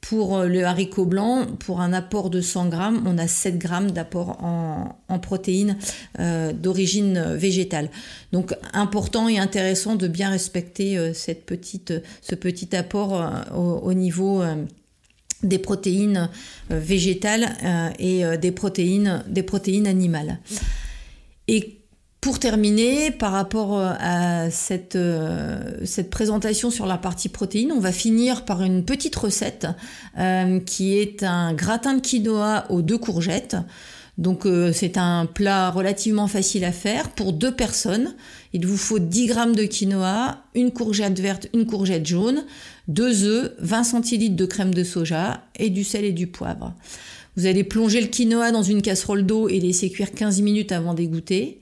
Pour 0.00 0.38
euh, 0.38 0.46
le 0.46 0.64
haricot 0.64 1.04
blanc, 1.04 1.46
pour 1.58 1.80
un 1.80 1.92
apport 1.92 2.30
de 2.30 2.40
100 2.40 2.68
grammes, 2.68 3.02
on 3.04 3.18
a 3.18 3.26
7 3.26 3.58
grammes 3.58 3.90
d'apport 3.90 4.42
en, 4.42 5.18
protéines 5.18 5.76
euh, 6.20 6.52
d'origine 6.52 7.34
végétale. 7.34 7.90
Donc 8.32 8.54
important 8.72 9.28
et 9.28 9.38
intéressant 9.38 9.96
de 9.96 10.06
bien 10.06 10.30
respecter 10.30 10.96
euh, 10.96 11.12
cette 11.12 11.44
petite, 11.44 11.92
ce 12.22 12.34
petit 12.34 12.76
apport 12.76 13.28
au, 13.54 13.92
niveau 13.92 14.42
des 15.42 15.58
protéines 15.58 16.28
végétales 16.70 17.48
et 17.98 18.22
des 18.38 18.52
protéines, 18.52 19.24
des 19.28 19.42
protéines 19.42 19.86
animales. 19.86 20.38
Et 21.48 21.77
pour 22.28 22.38
terminer, 22.38 23.10
par 23.10 23.32
rapport 23.32 23.78
euh, 23.78 23.94
à 23.98 24.50
cette, 24.50 24.96
euh, 24.96 25.78
cette, 25.86 26.10
présentation 26.10 26.70
sur 26.70 26.84
la 26.84 26.98
partie 26.98 27.30
protéines, 27.30 27.72
on 27.72 27.80
va 27.80 27.90
finir 27.90 28.44
par 28.44 28.62
une 28.62 28.84
petite 28.84 29.16
recette 29.16 29.66
euh, 30.18 30.60
qui 30.60 30.98
est 30.98 31.22
un 31.22 31.54
gratin 31.54 31.94
de 31.94 32.02
quinoa 32.02 32.66
aux 32.68 32.82
deux 32.82 32.98
courgettes. 32.98 33.56
Donc 34.18 34.46
c'est 34.74 34.98
un 34.98 35.24
plat 35.24 35.70
relativement 35.70 36.26
facile 36.26 36.64
à 36.64 36.72
faire 36.72 37.08
pour 37.10 37.32
deux 37.32 37.52
personnes. 37.52 38.14
Il 38.52 38.66
vous 38.66 38.76
faut 38.76 38.98
10 38.98 39.28
g 39.28 39.34
de 39.54 39.64
quinoa, 39.64 40.42
une 40.54 40.72
courgette 40.72 41.18
verte, 41.20 41.48
une 41.54 41.64
courgette 41.64 42.04
jaune, 42.04 42.44
deux 42.88 43.24
œufs, 43.24 43.52
20 43.60 43.84
centilitres 43.84 44.36
de 44.36 44.44
crème 44.44 44.74
de 44.74 44.84
soja 44.84 45.44
et 45.56 45.70
du 45.70 45.82
sel 45.82 46.04
et 46.04 46.12
du 46.12 46.26
poivre. 46.26 46.74
Vous 47.38 47.46
allez 47.46 47.62
plonger 47.62 48.00
le 48.00 48.08
quinoa 48.08 48.50
dans 48.50 48.64
une 48.64 48.82
casserole 48.82 49.24
d'eau 49.24 49.48
et 49.48 49.60
laisser 49.60 49.88
cuire 49.88 50.10
15 50.10 50.42
minutes 50.42 50.72
avant 50.72 50.92
d'égoutter. 50.92 51.60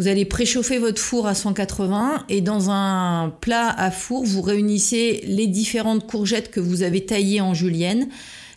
Vous 0.00 0.08
allez 0.08 0.24
préchauffer 0.24 0.78
votre 0.78 0.98
four 0.98 1.26
à 1.26 1.34
180 1.34 2.24
et 2.30 2.40
dans 2.40 2.70
un 2.70 3.34
plat 3.42 3.68
à 3.68 3.90
four, 3.90 4.24
vous 4.24 4.40
réunissez 4.40 5.20
les 5.26 5.46
différentes 5.46 6.06
courgettes 6.06 6.50
que 6.50 6.58
vous 6.58 6.82
avez 6.82 7.04
taillées 7.04 7.42
en 7.42 7.52
julienne, 7.52 8.08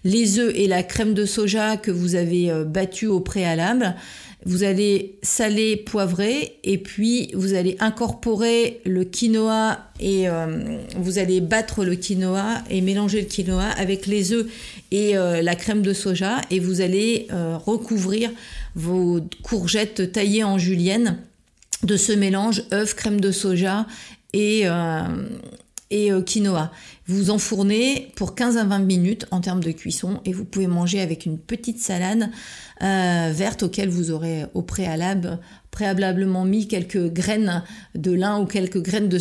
les 0.05 0.39
œufs 0.39 0.53
et 0.55 0.67
la 0.67 0.83
crème 0.83 1.13
de 1.13 1.25
soja 1.25 1.75
que 1.75 1.91
vous 1.91 2.15
avez 2.15 2.49
euh, 2.49 2.63
battue 2.63 3.07
au 3.07 3.19
préalable. 3.19 3.95
Vous 4.45 4.63
allez 4.63 5.17
saler, 5.21 5.75
poivrer 5.75 6.59
et 6.63 6.77
puis 6.77 7.31
vous 7.33 7.55
allez 7.55 7.75
incorporer 7.81 8.79
le 8.85 9.03
quinoa 9.03 9.79
et 9.99 10.29
euh, 10.29 10.77
vous 10.95 11.19
allez 11.19 11.41
battre 11.41 11.83
le 11.83 11.95
quinoa 11.95 12.63
et 12.69 12.79
mélanger 12.79 13.19
le 13.19 13.27
quinoa 13.27 13.65
avec 13.65 14.05
les 14.05 14.31
œufs 14.31 14.45
et 14.91 15.17
euh, 15.17 15.41
la 15.41 15.55
crème 15.55 15.81
de 15.81 15.91
soja 15.91 16.39
et 16.51 16.61
vous 16.61 16.79
allez 16.79 17.27
recouvrir 17.65 18.31
vos 18.75 19.19
courgettes 19.43 20.13
taillées 20.13 20.45
en 20.45 20.57
julienne 20.57 21.17
de 21.83 21.97
ce 21.97 22.11
mélange 22.11 22.63
œufs, 22.73 22.93
crème 22.93 23.21
de 23.21 23.31
soja 23.31 23.85
et, 24.33 24.65
et 25.91 26.11
quinoa. 26.25 26.71
Vous 27.05 27.31
enfournez 27.31 28.11
pour 28.15 28.33
15 28.33 28.57
à 28.57 28.63
20 28.63 28.79
minutes 28.79 29.25
en 29.31 29.41
termes 29.41 29.61
de 29.61 29.71
cuisson 29.71 30.21
et 30.23 30.31
vous 30.31 30.45
pouvez 30.45 30.67
manger 30.67 31.01
avec 31.01 31.25
une 31.25 31.37
petite 31.37 31.79
salade 31.79 32.29
euh, 32.81 33.31
verte 33.33 33.63
auquel 33.63 33.89
vous 33.89 34.09
aurez 34.09 34.45
au 34.53 34.61
préalable 34.61 35.39
préalablement 35.69 36.45
mis 36.45 36.67
quelques 36.67 37.11
graines 37.11 37.63
de 37.95 38.11
lin 38.11 38.39
ou 38.39 38.45
quelques 38.45 38.81
graines 38.81 39.09
de, 39.09 39.19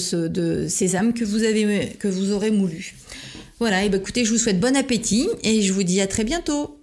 sésame 0.69 1.13
que 1.13 1.25
vous, 1.25 1.43
avez, 1.43 1.97
que 1.99 2.33
aurez 2.33 2.51
moulu. 2.51 2.95
Voilà, 3.59 3.89
ben 3.89 4.01
écoutez, 4.01 4.25
je 4.25 4.31
vous 4.31 4.39
souhaite 4.39 4.61
bon 4.61 4.77
appétit 4.77 5.29
et 5.43 5.63
je 5.63 5.73
vous 5.73 5.83
dis 5.83 6.01
à 6.01 6.07
très 6.07 6.25
bientôt. 6.25 6.82